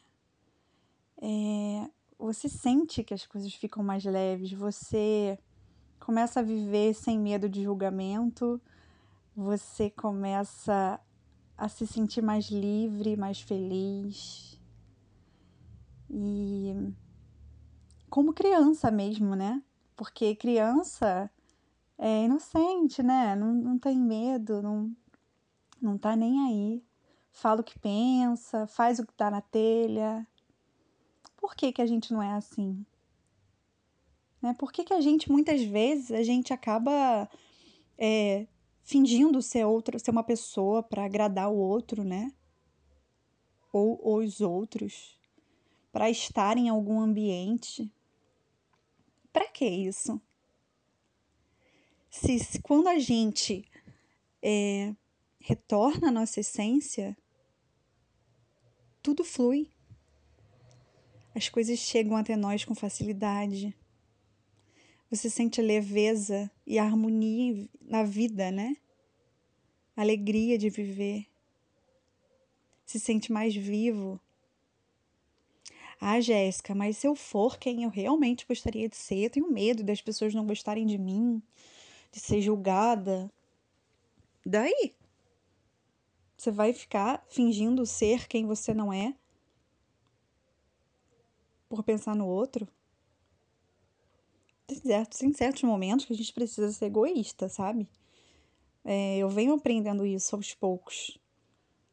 É, 1.20 1.90
você 2.18 2.48
sente 2.48 3.04
que 3.04 3.14
as 3.14 3.26
coisas 3.26 3.52
ficam 3.54 3.82
mais 3.82 4.04
leves, 4.04 4.52
você 4.52 5.38
começa 6.00 6.40
a 6.40 6.42
viver 6.42 6.94
sem 6.94 7.18
medo 7.18 7.48
de 7.48 7.62
julgamento, 7.62 8.60
você 9.36 9.90
começa 9.90 11.00
a 11.56 11.68
se 11.68 11.86
sentir 11.86 12.22
mais 12.22 12.46
livre, 12.46 13.16
mais 13.16 13.40
feliz. 13.40 14.60
E 16.10 16.74
como 18.14 18.32
criança 18.32 18.92
mesmo, 18.92 19.34
né? 19.34 19.60
Porque 19.96 20.36
criança 20.36 21.28
é 21.98 22.22
inocente, 22.22 23.02
né? 23.02 23.34
Não, 23.34 23.52
não 23.52 23.76
tem 23.76 23.98
medo, 23.98 24.62
não, 24.62 24.96
não 25.82 25.98
tá 25.98 26.14
nem 26.14 26.38
aí. 26.46 26.84
Fala 27.32 27.60
o 27.60 27.64
que 27.64 27.76
pensa, 27.76 28.68
faz 28.68 29.00
o 29.00 29.04
que 29.04 29.12
tá 29.14 29.32
na 29.32 29.40
telha. 29.40 30.24
Por 31.36 31.56
que, 31.56 31.72
que 31.72 31.82
a 31.82 31.86
gente 31.86 32.12
não 32.12 32.22
é 32.22 32.34
assim? 32.34 32.86
Né? 34.40 34.54
Por 34.56 34.70
que, 34.70 34.84
que 34.84 34.94
a 34.94 35.00
gente, 35.00 35.28
muitas 35.28 35.64
vezes, 35.64 36.12
a 36.12 36.22
gente 36.22 36.52
acaba 36.52 37.28
é, 37.98 38.46
fingindo 38.84 39.42
ser 39.42 39.64
outra, 39.64 39.98
ser 39.98 40.12
uma 40.12 40.22
pessoa 40.22 40.84
para 40.84 41.04
agradar 41.04 41.50
o 41.50 41.56
outro, 41.56 42.04
né? 42.04 42.32
Ou, 43.72 43.98
ou 44.00 44.18
os 44.18 44.40
outros, 44.40 45.18
para 45.90 46.08
estar 46.08 46.56
em 46.56 46.68
algum 46.68 47.00
ambiente. 47.00 47.92
Para 49.34 49.48
que 49.48 49.66
isso? 49.66 50.22
Se, 52.08 52.38
se, 52.38 52.62
quando 52.62 52.86
a 52.86 53.00
gente 53.00 53.68
é, 54.40 54.94
retorna 55.40 56.08
à 56.08 56.12
nossa 56.12 56.38
essência, 56.38 57.16
tudo 59.02 59.24
flui. 59.24 59.68
As 61.34 61.48
coisas 61.48 61.80
chegam 61.80 62.16
até 62.16 62.36
nós 62.36 62.64
com 62.64 62.76
facilidade. 62.76 63.76
Você 65.10 65.28
sente 65.28 65.60
leveza 65.60 66.48
e 66.64 66.78
harmonia 66.78 67.68
na 67.80 68.04
vida, 68.04 68.52
né? 68.52 68.76
Alegria 69.96 70.56
de 70.56 70.70
viver. 70.70 71.26
Se 72.86 73.00
sente 73.00 73.32
mais 73.32 73.52
vivo. 73.52 74.20
Ah, 76.06 76.20
Jéssica, 76.20 76.74
mas 76.74 76.98
se 76.98 77.06
eu 77.06 77.14
for 77.14 77.58
quem 77.58 77.84
eu 77.84 77.88
realmente 77.88 78.46
gostaria 78.46 78.86
de 78.90 78.94
ser, 78.94 79.24
eu 79.24 79.30
tenho 79.30 79.50
medo 79.50 79.82
das 79.82 80.02
pessoas 80.02 80.34
não 80.34 80.46
gostarem 80.46 80.84
de 80.84 80.98
mim, 80.98 81.42
de 82.12 82.20
ser 82.20 82.42
julgada. 82.42 83.32
Daí? 84.44 84.92
Você 86.36 86.50
vai 86.50 86.74
ficar 86.74 87.24
fingindo 87.30 87.86
ser 87.86 88.28
quem 88.28 88.44
você 88.44 88.74
não 88.74 88.92
é? 88.92 89.14
Por 91.70 91.82
pensar 91.82 92.14
no 92.14 92.26
outro? 92.26 92.68
tem 94.66 94.76
certos, 94.76 95.22
em 95.22 95.32
certos 95.32 95.62
momentos 95.62 96.04
que 96.04 96.12
a 96.12 96.16
gente 96.16 96.34
precisa 96.34 96.70
ser 96.70 96.84
egoísta, 96.84 97.48
sabe? 97.48 97.88
É, 98.84 99.16
eu 99.16 99.30
venho 99.30 99.54
aprendendo 99.54 100.04
isso 100.04 100.36
aos 100.36 100.52
poucos. 100.52 101.18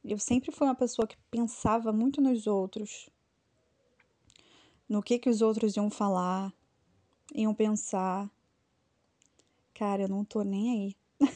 Eu 0.04 0.20
sempre 0.20 0.52
fui 0.52 0.68
uma 0.68 0.76
pessoa 0.76 1.08
que 1.08 1.16
pensava 1.30 1.94
muito 1.94 2.20
nos 2.20 2.46
outros, 2.46 3.10
no 4.92 5.02
que 5.02 5.18
que 5.18 5.30
os 5.30 5.42
outros 5.42 5.78
iam 5.78 5.90
falar, 5.90 6.54
iam 7.34 7.56
pensar. 7.56 8.30
Cara, 9.74 10.02
eu 10.02 10.10
não 10.10 10.26
tô 10.26 10.42
nem 10.42 10.70
aí. 11.22 11.30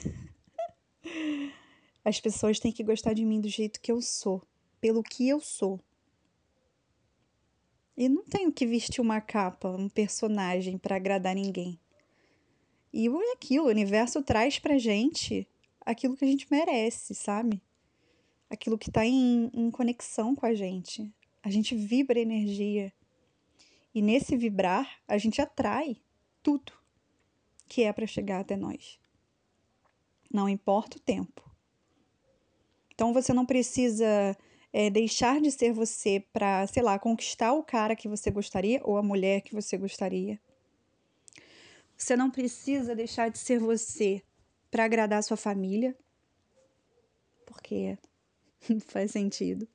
As 2.03 2.19
pessoas 2.19 2.59
têm 2.59 2.73
que 2.73 2.83
gostar 2.83 3.13
de 3.13 3.23
mim 3.23 3.39
do 3.39 3.47
jeito 3.47 3.79
que 3.79 3.89
eu 3.89 4.01
sou, 4.01 4.43
pelo 4.81 5.01
que 5.01 5.29
eu 5.29 5.39
sou. 5.39 5.79
E 7.95 8.09
não 8.09 8.25
tenho 8.25 8.51
que 8.51 8.67
vestir 8.67 8.99
uma 8.99 9.21
capa, 9.21 9.69
um 9.69 9.87
personagem 9.87 10.77
para 10.77 10.97
agradar 10.97 11.33
ninguém. 11.33 11.79
E 12.91 13.07
é 13.07 13.31
aquilo, 13.31 13.67
o 13.67 13.69
universo 13.69 14.21
traz 14.21 14.59
pra 14.59 14.77
gente 14.77 15.47
aquilo 15.79 16.17
que 16.17 16.25
a 16.25 16.27
gente 16.27 16.45
merece, 16.51 17.15
sabe? 17.15 17.61
Aquilo 18.49 18.77
que 18.77 18.91
tá 18.91 19.05
em, 19.05 19.49
em 19.53 19.71
conexão 19.71 20.35
com 20.35 20.45
a 20.45 20.53
gente. 20.53 21.09
A 21.41 21.49
gente 21.49 21.73
vibra 21.73 22.19
energia. 22.19 22.91
E 23.95 24.01
nesse 24.01 24.35
vibrar, 24.35 24.99
a 25.07 25.17
gente 25.17 25.41
atrai 25.41 25.95
tudo 26.43 26.73
que 27.65 27.83
é 27.83 27.93
para 27.93 28.05
chegar 28.05 28.41
até 28.41 28.57
nós. 28.57 28.99
Não 30.29 30.49
importa 30.49 30.97
o 30.97 30.99
tempo. 30.99 31.49
Então 32.93 33.13
você 33.13 33.33
não 33.33 33.45
precisa 33.45 34.37
é, 34.73 34.89
deixar 34.89 35.39
de 35.39 35.49
ser 35.49 35.71
você 35.71 36.19
para, 36.33 36.67
sei 36.67 36.83
lá, 36.83 36.99
conquistar 36.99 37.53
o 37.53 37.63
cara 37.63 37.95
que 37.95 38.09
você 38.09 38.29
gostaria 38.29 38.81
ou 38.83 38.97
a 38.97 39.01
mulher 39.01 39.39
que 39.39 39.55
você 39.55 39.77
gostaria. 39.77 40.41
Você 41.97 42.17
não 42.17 42.29
precisa 42.29 42.93
deixar 42.93 43.29
de 43.29 43.37
ser 43.37 43.59
você 43.59 44.21
para 44.69 44.83
agradar 44.83 45.23
sua 45.23 45.37
família, 45.37 45.95
porque 47.45 47.97
faz 48.87 49.11
sentido. 49.11 49.65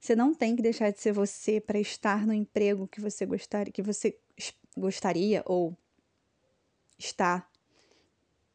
Você 0.00 0.14
não 0.14 0.34
tem 0.34 0.54
que 0.54 0.62
deixar 0.62 0.90
de 0.90 1.00
ser 1.00 1.12
você 1.12 1.60
para 1.60 1.78
estar 1.78 2.26
no 2.26 2.32
emprego 2.32 2.86
que 2.86 3.00
você 3.00 3.26
gostaria, 3.26 3.72
que 3.72 3.82
você 3.82 4.18
gostaria 4.76 5.42
ou 5.46 5.76
está, 6.98 7.48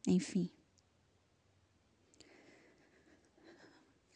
enfim. 0.06 0.50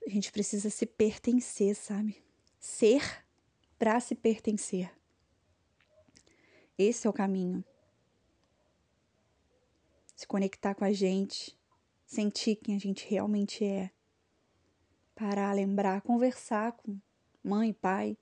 A 0.06 0.08
gente 0.08 0.30
precisa 0.30 0.70
se 0.70 0.86
pertencer, 0.86 1.74
sabe? 1.74 2.22
Ser 2.60 3.24
para 3.76 3.98
se 3.98 4.14
pertencer. 4.14 4.90
Esse 6.78 7.06
é 7.06 7.10
o 7.10 7.12
caminho. 7.12 7.64
Se 10.14 10.26
conectar 10.26 10.74
com 10.74 10.84
a 10.84 10.92
gente, 10.92 11.58
sentir 12.06 12.56
quem 12.56 12.76
a 12.76 12.78
gente 12.78 13.06
realmente 13.08 13.64
é. 13.64 13.90
Parar, 15.14 15.52
lembrar, 15.52 16.02
conversar 16.02 16.72
com 16.72 16.98
mãe, 17.46 17.72
pai. 17.72 18.16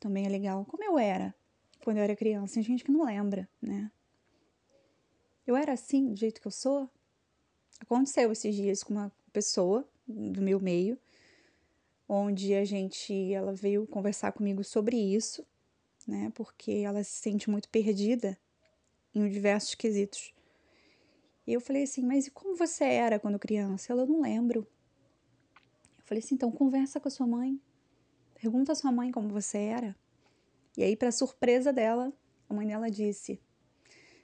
Também 0.00 0.26
é 0.26 0.28
legal. 0.28 0.64
Como 0.64 0.82
eu 0.82 0.98
era 0.98 1.34
quando 1.84 1.98
eu 1.98 2.02
era 2.02 2.14
criança. 2.14 2.54
Tem 2.54 2.62
gente 2.62 2.84
que 2.84 2.92
não 2.92 3.04
lembra, 3.04 3.48
né? 3.62 3.90
Eu 5.46 5.56
era 5.56 5.72
assim, 5.72 6.12
do 6.12 6.16
jeito 6.16 6.40
que 6.40 6.46
eu 6.46 6.52
sou. 6.52 6.90
Aconteceu 7.80 8.30
esses 8.30 8.54
dias 8.54 8.82
com 8.82 8.92
uma 8.92 9.12
pessoa 9.32 9.88
do 10.06 10.42
meu 10.42 10.60
meio, 10.60 10.98
onde 12.08 12.54
a 12.54 12.64
gente, 12.64 13.32
ela 13.32 13.54
veio 13.54 13.86
conversar 13.86 14.32
comigo 14.32 14.62
sobre 14.64 14.96
isso, 14.96 15.46
né? 16.06 16.30
Porque 16.34 16.72
ela 16.84 17.02
se 17.02 17.22
sente 17.22 17.48
muito 17.48 17.68
perdida 17.68 18.38
em 19.14 19.28
diversos 19.28 19.74
quesitos. 19.74 20.34
E 21.46 21.54
eu 21.54 21.60
falei 21.60 21.84
assim, 21.84 22.04
mas 22.04 22.26
e 22.26 22.30
como 22.30 22.54
você 22.54 22.84
era 22.84 23.18
quando 23.18 23.38
criança? 23.38 23.92
Ela, 23.92 24.04
não 24.04 24.20
lembro. 24.20 24.66
Eu 25.98 26.04
falei 26.04 26.22
assim, 26.22 26.34
então 26.34 26.50
conversa 26.50 27.00
com 27.00 27.08
a 27.08 27.10
sua 27.10 27.26
mãe. 27.26 27.58
Pergunta 28.40 28.72
à 28.72 28.74
sua 28.74 28.92
mãe 28.92 29.10
como 29.10 29.28
você 29.28 29.58
era. 29.58 29.96
E 30.76 30.82
aí, 30.82 30.96
para 30.96 31.10
surpresa 31.10 31.72
dela, 31.72 32.12
a 32.48 32.54
mãe 32.54 32.66
dela 32.66 32.90
disse: 32.90 33.40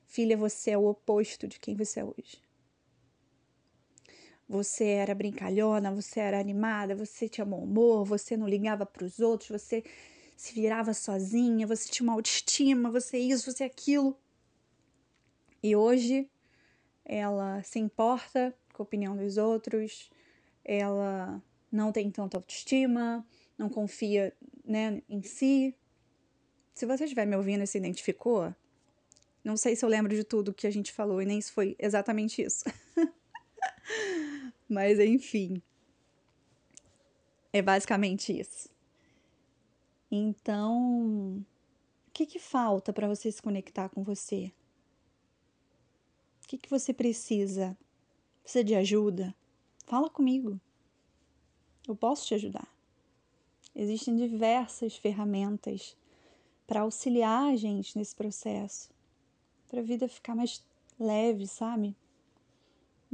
Filha, 0.07 0.37
você 0.37 0.71
é 0.71 0.79
o 0.79 0.87
oposto 0.87 1.49
de 1.49 1.59
quem 1.59 1.75
você 1.75 2.01
é 2.01 2.05
hoje. 2.05 2.43
Você 4.49 4.85
era 4.85 5.15
brincalhona, 5.15 5.91
você 5.91 6.21
era 6.21 6.39
animada, 6.39 6.95
você 6.95 7.29
tinha 7.29 7.45
bom 7.45 7.65
humor, 7.65 8.05
você 8.05 8.37
não 8.37 8.47
ligava 8.47 8.87
para 8.87 9.05
os 9.05 9.19
outros, 9.19 9.49
você 9.49 9.83
se 10.37 10.55
virava 10.55 10.93
sozinha, 10.93 11.67
você 11.67 11.89
tinha 11.89 12.09
uma 12.09 12.13
autoestima, 12.13 12.91
você 12.91 13.19
isso, 13.19 13.51
você 13.51 13.65
aquilo. 13.65 14.17
E 15.63 15.75
hoje 15.75 16.31
ela 17.05 17.63
se 17.63 17.79
importa 17.79 18.55
com 18.73 18.83
a 18.83 18.85
opinião 18.85 19.17
dos 19.17 19.39
outros, 19.39 20.11
ela 20.65 21.43
não 21.73 21.91
tem 21.91 22.11
tanta 22.11 22.37
autoestima, 22.37 23.27
não 23.59 23.69
confia 23.69 24.33
né, 24.65 25.03
em 25.09 25.23
si. 25.23 25.75
Se 26.75 26.87
você 26.87 27.05
estiver 27.05 27.27
me 27.27 27.37
ouvindo 27.37 27.63
e 27.63 27.67
se 27.67 27.79
identificou, 27.79 28.55
não 29.45 29.57
sei 29.57 29.77
se 29.77 29.85
eu 29.85 29.89
lembro 29.89 30.15
de 30.15 30.25
tudo 30.25 30.55
que 30.55 30.67
a 30.67 30.71
gente 30.71 30.93
falou 30.93 31.21
e 31.21 31.27
nem 31.27 31.41
se 31.41 31.53
foi 31.53 31.77
exatamente 31.79 32.43
isso. 32.43 32.65
Mas 34.69 34.99
enfim. 34.99 35.63
É 37.53 37.63
basicamente 37.63 38.37
isso. 38.37 38.69
Então, 40.11 41.45
o 42.09 42.11
que, 42.13 42.27
que 42.27 42.39
falta 42.39 42.93
para 42.93 43.07
você 43.07 43.31
se 43.31 43.43
conectar 43.43 43.89
com 43.89 44.03
você? 44.03 44.53
O 46.43 46.49
que, 46.49 46.59
que 46.59 46.71
você 46.71 46.93
precisa? 46.93 47.77
Precisa 48.43 48.65
de 48.65 48.75
ajuda? 48.75 49.35
Fala 49.87 50.11
comigo. 50.11 50.61
Eu 51.87 51.95
posso 51.95 52.27
te 52.27 52.35
ajudar. 52.35 52.74
Existem 53.75 54.17
diversas 54.17 54.97
ferramentas 54.97 55.97
para 56.67 56.81
auxiliar 56.81 57.53
a 57.53 57.57
gente 57.57 57.97
nesse 57.99 58.15
processo, 58.15 58.91
para 59.69 59.81
a 59.81 59.85
vida 59.85 60.09
ficar 60.09 60.35
mais 60.35 60.65
leve, 60.99 61.47
sabe? 61.47 61.97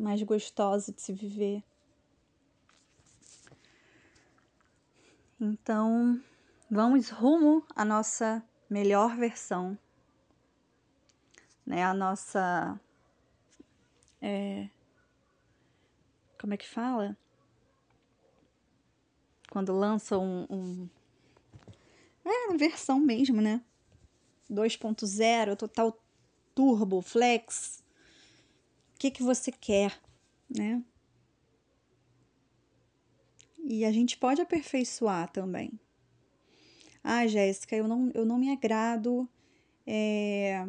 mais 0.00 0.22
gostosa 0.22 0.92
de 0.92 1.00
se 1.00 1.12
viver. 1.12 1.62
Então, 5.40 6.20
vamos 6.70 7.10
rumo 7.10 7.64
à 7.74 7.84
nossa 7.84 8.42
melhor 8.68 9.16
versão, 9.16 9.78
né? 11.64 11.84
A 11.84 11.94
nossa. 11.94 12.78
É, 14.20 14.68
como 16.38 16.52
é 16.52 16.56
que 16.56 16.68
fala? 16.68 17.16
Quando 19.50 19.72
lança 19.72 20.16
um. 20.16 20.46
um 20.48 20.88
é, 22.24 22.56
versão 22.56 22.98
mesmo, 22.98 23.42
né? 23.42 23.60
2.0, 24.50 25.56
total 25.56 26.00
turbo, 26.54 27.02
flex, 27.02 27.80
que, 29.00 29.10
que 29.10 29.22
você 29.22 29.50
quer, 29.50 29.98
né? 30.54 30.84
E 33.64 33.82
a 33.82 33.90
gente 33.90 34.18
pode 34.18 34.42
aperfeiçoar 34.42 35.32
também. 35.32 35.72
Ah, 37.02 37.26
Jéssica, 37.26 37.74
eu 37.74 37.88
não, 37.88 38.10
eu 38.12 38.26
não 38.26 38.36
me 38.36 38.52
agrado 38.52 39.26
é, 39.86 40.68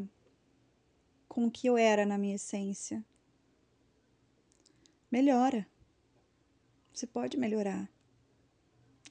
com 1.27 1.47
o 1.47 1.51
que 1.51 1.67
eu 1.67 1.75
era 1.75 2.05
na 2.05 2.17
minha 2.17 2.35
essência. 2.35 3.03
Melhora. 5.11 5.67
Você 6.93 7.05
pode 7.05 7.35
melhorar. 7.35 7.89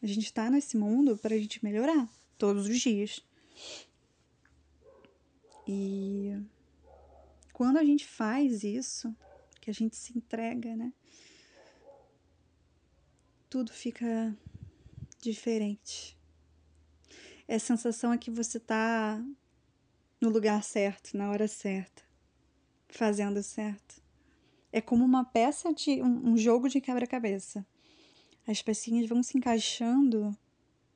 A 0.02 0.06
gente 0.06 0.24
está 0.24 0.50
nesse 0.50 0.76
mundo 0.76 1.16
para 1.16 1.34
a 1.34 1.38
gente 1.38 1.62
melhorar 1.62 2.08
todos 2.38 2.66
os 2.66 2.80
dias. 2.80 3.22
E 5.68 6.36
quando 7.52 7.76
a 7.76 7.84
gente 7.84 8.06
faz 8.06 8.64
isso, 8.64 9.14
que 9.60 9.70
a 9.70 9.74
gente 9.74 9.94
se 9.94 10.16
entrega, 10.16 10.74
né? 10.74 10.92
Tudo 13.48 13.70
fica 13.70 14.34
diferente. 15.20 16.16
É 17.46 17.56
a 17.56 17.60
sensação 17.60 18.12
é 18.12 18.18
que 18.18 18.30
você 18.30 18.58
tá 18.58 19.22
no 20.20 20.30
lugar 20.30 20.62
certo, 20.62 21.16
na 21.16 21.30
hora 21.30 21.48
certa, 21.48 22.02
fazendo 22.88 23.42
certo. 23.42 24.00
É 24.72 24.80
como 24.80 25.04
uma 25.04 25.24
peça 25.24 25.74
de 25.74 26.00
um, 26.00 26.30
um 26.30 26.36
jogo 26.38 26.68
de 26.68 26.80
quebra-cabeça. 26.80 27.66
As 28.50 28.60
pecinhas 28.60 29.08
vão 29.08 29.22
se 29.22 29.38
encaixando 29.38 30.36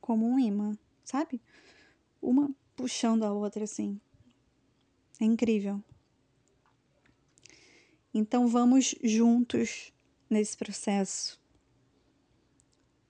como 0.01 0.27
um 0.27 0.41
imã, 0.41 0.77
sabe? 1.05 1.41
Uma 2.21 2.51
puxando 2.75 3.23
a 3.23 3.33
outra 3.33 3.63
assim. 3.63 4.01
É 5.21 5.25
incrível. 5.25 5.81
Então 8.13 8.49
vamos 8.49 8.97
juntos 9.05 9.93
nesse 10.29 10.57
processo, 10.57 11.41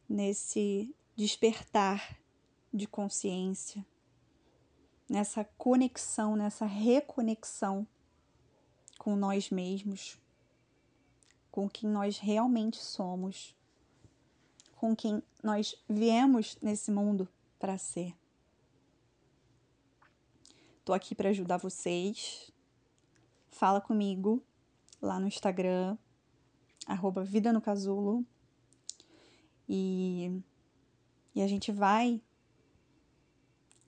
nesse 0.07 0.95
despertar 1.17 2.15
de 2.71 2.87
consciência, 2.87 3.83
nessa 5.09 5.43
conexão, 5.57 6.37
nessa 6.37 6.67
reconexão 6.67 7.87
com 8.99 9.17
nós 9.17 9.49
mesmos, 9.49 10.19
com 11.51 11.67
quem 11.67 11.89
nós 11.89 12.19
realmente 12.19 12.77
somos, 12.77 13.57
com 14.85 14.95
quem 14.95 15.23
nós 15.43 15.75
viemos 15.89 16.59
nesse 16.61 16.91
mundo 16.91 17.27
para 17.59 17.79
ser. 17.79 18.15
Tô 20.85 20.93
aqui 20.93 21.15
para 21.15 21.31
ajudar 21.31 21.57
vocês. 21.57 22.53
Fala 23.49 23.81
comigo 23.81 24.43
lá 25.01 25.19
no 25.19 25.27
Instagram, 25.27 25.97
arroba 26.87 27.25
Vida 27.25 27.51
no 27.51 27.63
Casulo. 27.63 28.27
E, 29.67 30.43
e 31.35 31.41
a 31.41 31.47
gente 31.47 31.73
vai 31.73 32.21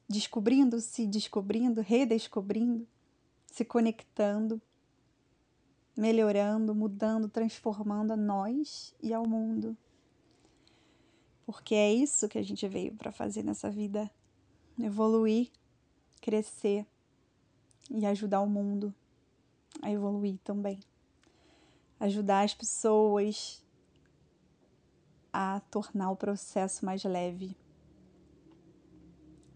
descobrindo, 0.09 0.80
se 0.80 1.07
descobrindo, 1.07 1.82
redescobrindo, 1.82 2.88
se 3.49 3.66
conectando, 3.66 4.62
melhorando, 5.94 6.74
mudando, 6.74 7.28
transformando 7.28 8.14
a 8.14 8.16
nós 8.16 8.94
e 9.03 9.12
ao 9.12 9.28
mundo. 9.28 9.76
Porque 11.47 11.74
é 11.74 11.94
isso 11.94 12.28
que 12.28 12.38
a 12.38 12.42
gente 12.42 12.66
veio 12.66 12.92
para 12.97 13.12
fazer 13.12 13.42
nessa 13.44 13.70
vida, 13.70 14.11
evoluir 14.78 15.51
crescer 16.26 16.84
e 17.88 18.05
ajudar 18.05 18.40
o 18.40 18.49
mundo 18.49 18.92
a 19.80 19.90
evoluir 19.90 20.38
também. 20.42 20.80
Ajudar 22.01 22.44
as 22.44 22.53
pessoas 22.53 23.62
a 25.32 25.61
tornar 25.70 26.11
o 26.11 26.16
processo 26.16 26.84
mais 26.84 27.05
leve. 27.05 27.57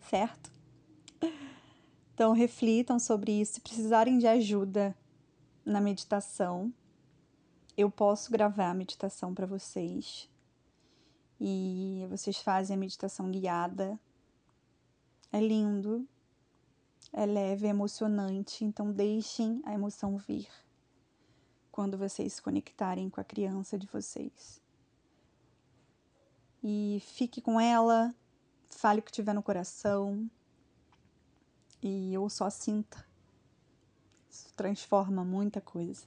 Certo? 0.08 0.50
Então 2.14 2.32
reflitam 2.32 2.98
sobre 3.00 3.32
isso. 3.32 3.54
Se 3.54 3.60
precisarem 3.60 4.18
de 4.18 4.28
ajuda 4.28 4.96
na 5.64 5.80
meditação, 5.80 6.72
eu 7.76 7.90
posso 7.90 8.30
gravar 8.30 8.70
a 8.70 8.74
meditação 8.74 9.34
para 9.34 9.46
vocês. 9.46 10.30
E 11.40 12.06
vocês 12.10 12.36
fazem 12.38 12.76
a 12.76 12.78
meditação 12.78 13.30
guiada. 13.30 13.98
É 15.32 15.40
lindo, 15.40 16.06
é 17.12 17.24
leve, 17.24 17.66
é 17.66 17.70
emocionante, 17.70 18.64
então 18.64 18.92
deixem 18.92 19.62
a 19.64 19.72
emoção 19.72 20.16
vir 20.18 20.48
quando 21.70 21.96
vocês 21.96 22.34
se 22.34 22.42
conectarem 22.42 23.08
com 23.08 23.20
a 23.20 23.24
criança 23.24 23.78
de 23.78 23.86
vocês. 23.86 24.60
E 26.62 27.00
fique 27.00 27.40
com 27.40 27.58
ela, 27.58 28.14
fale 28.68 29.00
o 29.00 29.02
que 29.02 29.12
tiver 29.12 29.32
no 29.32 29.42
coração 29.42 30.30
e 31.82 32.12
eu 32.12 32.28
só 32.28 32.50
sinta. 32.50 33.06
Isso 34.28 34.52
transforma 34.54 35.24
muita 35.24 35.60
coisa. 35.60 36.04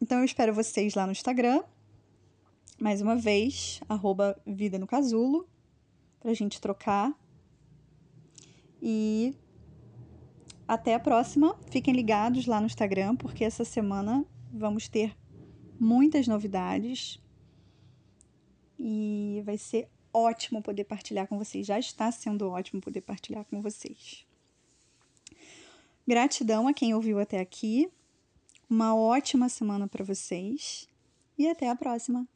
Então 0.00 0.18
eu 0.18 0.24
espero 0.24 0.54
vocês 0.54 0.94
lá 0.94 1.06
no 1.06 1.12
Instagram. 1.12 1.62
Mais 2.78 3.00
uma 3.00 3.16
vez, 3.16 3.80
arroba 3.88 4.38
Vida 4.46 4.78
no 4.78 4.86
Casulo, 4.86 5.48
pra 6.20 6.34
gente 6.34 6.60
trocar. 6.60 7.18
E 8.82 9.34
até 10.68 10.94
a 10.94 11.00
próxima. 11.00 11.58
Fiquem 11.70 11.94
ligados 11.94 12.46
lá 12.46 12.60
no 12.60 12.66
Instagram, 12.66 13.16
porque 13.16 13.44
essa 13.44 13.64
semana 13.64 14.24
vamos 14.52 14.88
ter 14.88 15.16
muitas 15.80 16.26
novidades. 16.26 17.18
E 18.78 19.42
vai 19.44 19.56
ser 19.56 19.88
ótimo 20.12 20.62
poder 20.62 20.84
partilhar 20.84 21.26
com 21.26 21.38
vocês. 21.38 21.66
Já 21.66 21.78
está 21.78 22.10
sendo 22.12 22.50
ótimo 22.50 22.80
poder 22.80 23.00
partilhar 23.00 23.44
com 23.46 23.62
vocês. 23.62 24.26
Gratidão 26.06 26.68
a 26.68 26.74
quem 26.74 26.94
ouviu 26.94 27.18
até 27.18 27.40
aqui. 27.40 27.90
Uma 28.68 28.94
ótima 28.94 29.48
semana 29.48 29.88
para 29.88 30.04
vocês 30.04 30.88
e 31.38 31.48
até 31.48 31.70
a 31.70 31.76
próxima. 31.76 32.28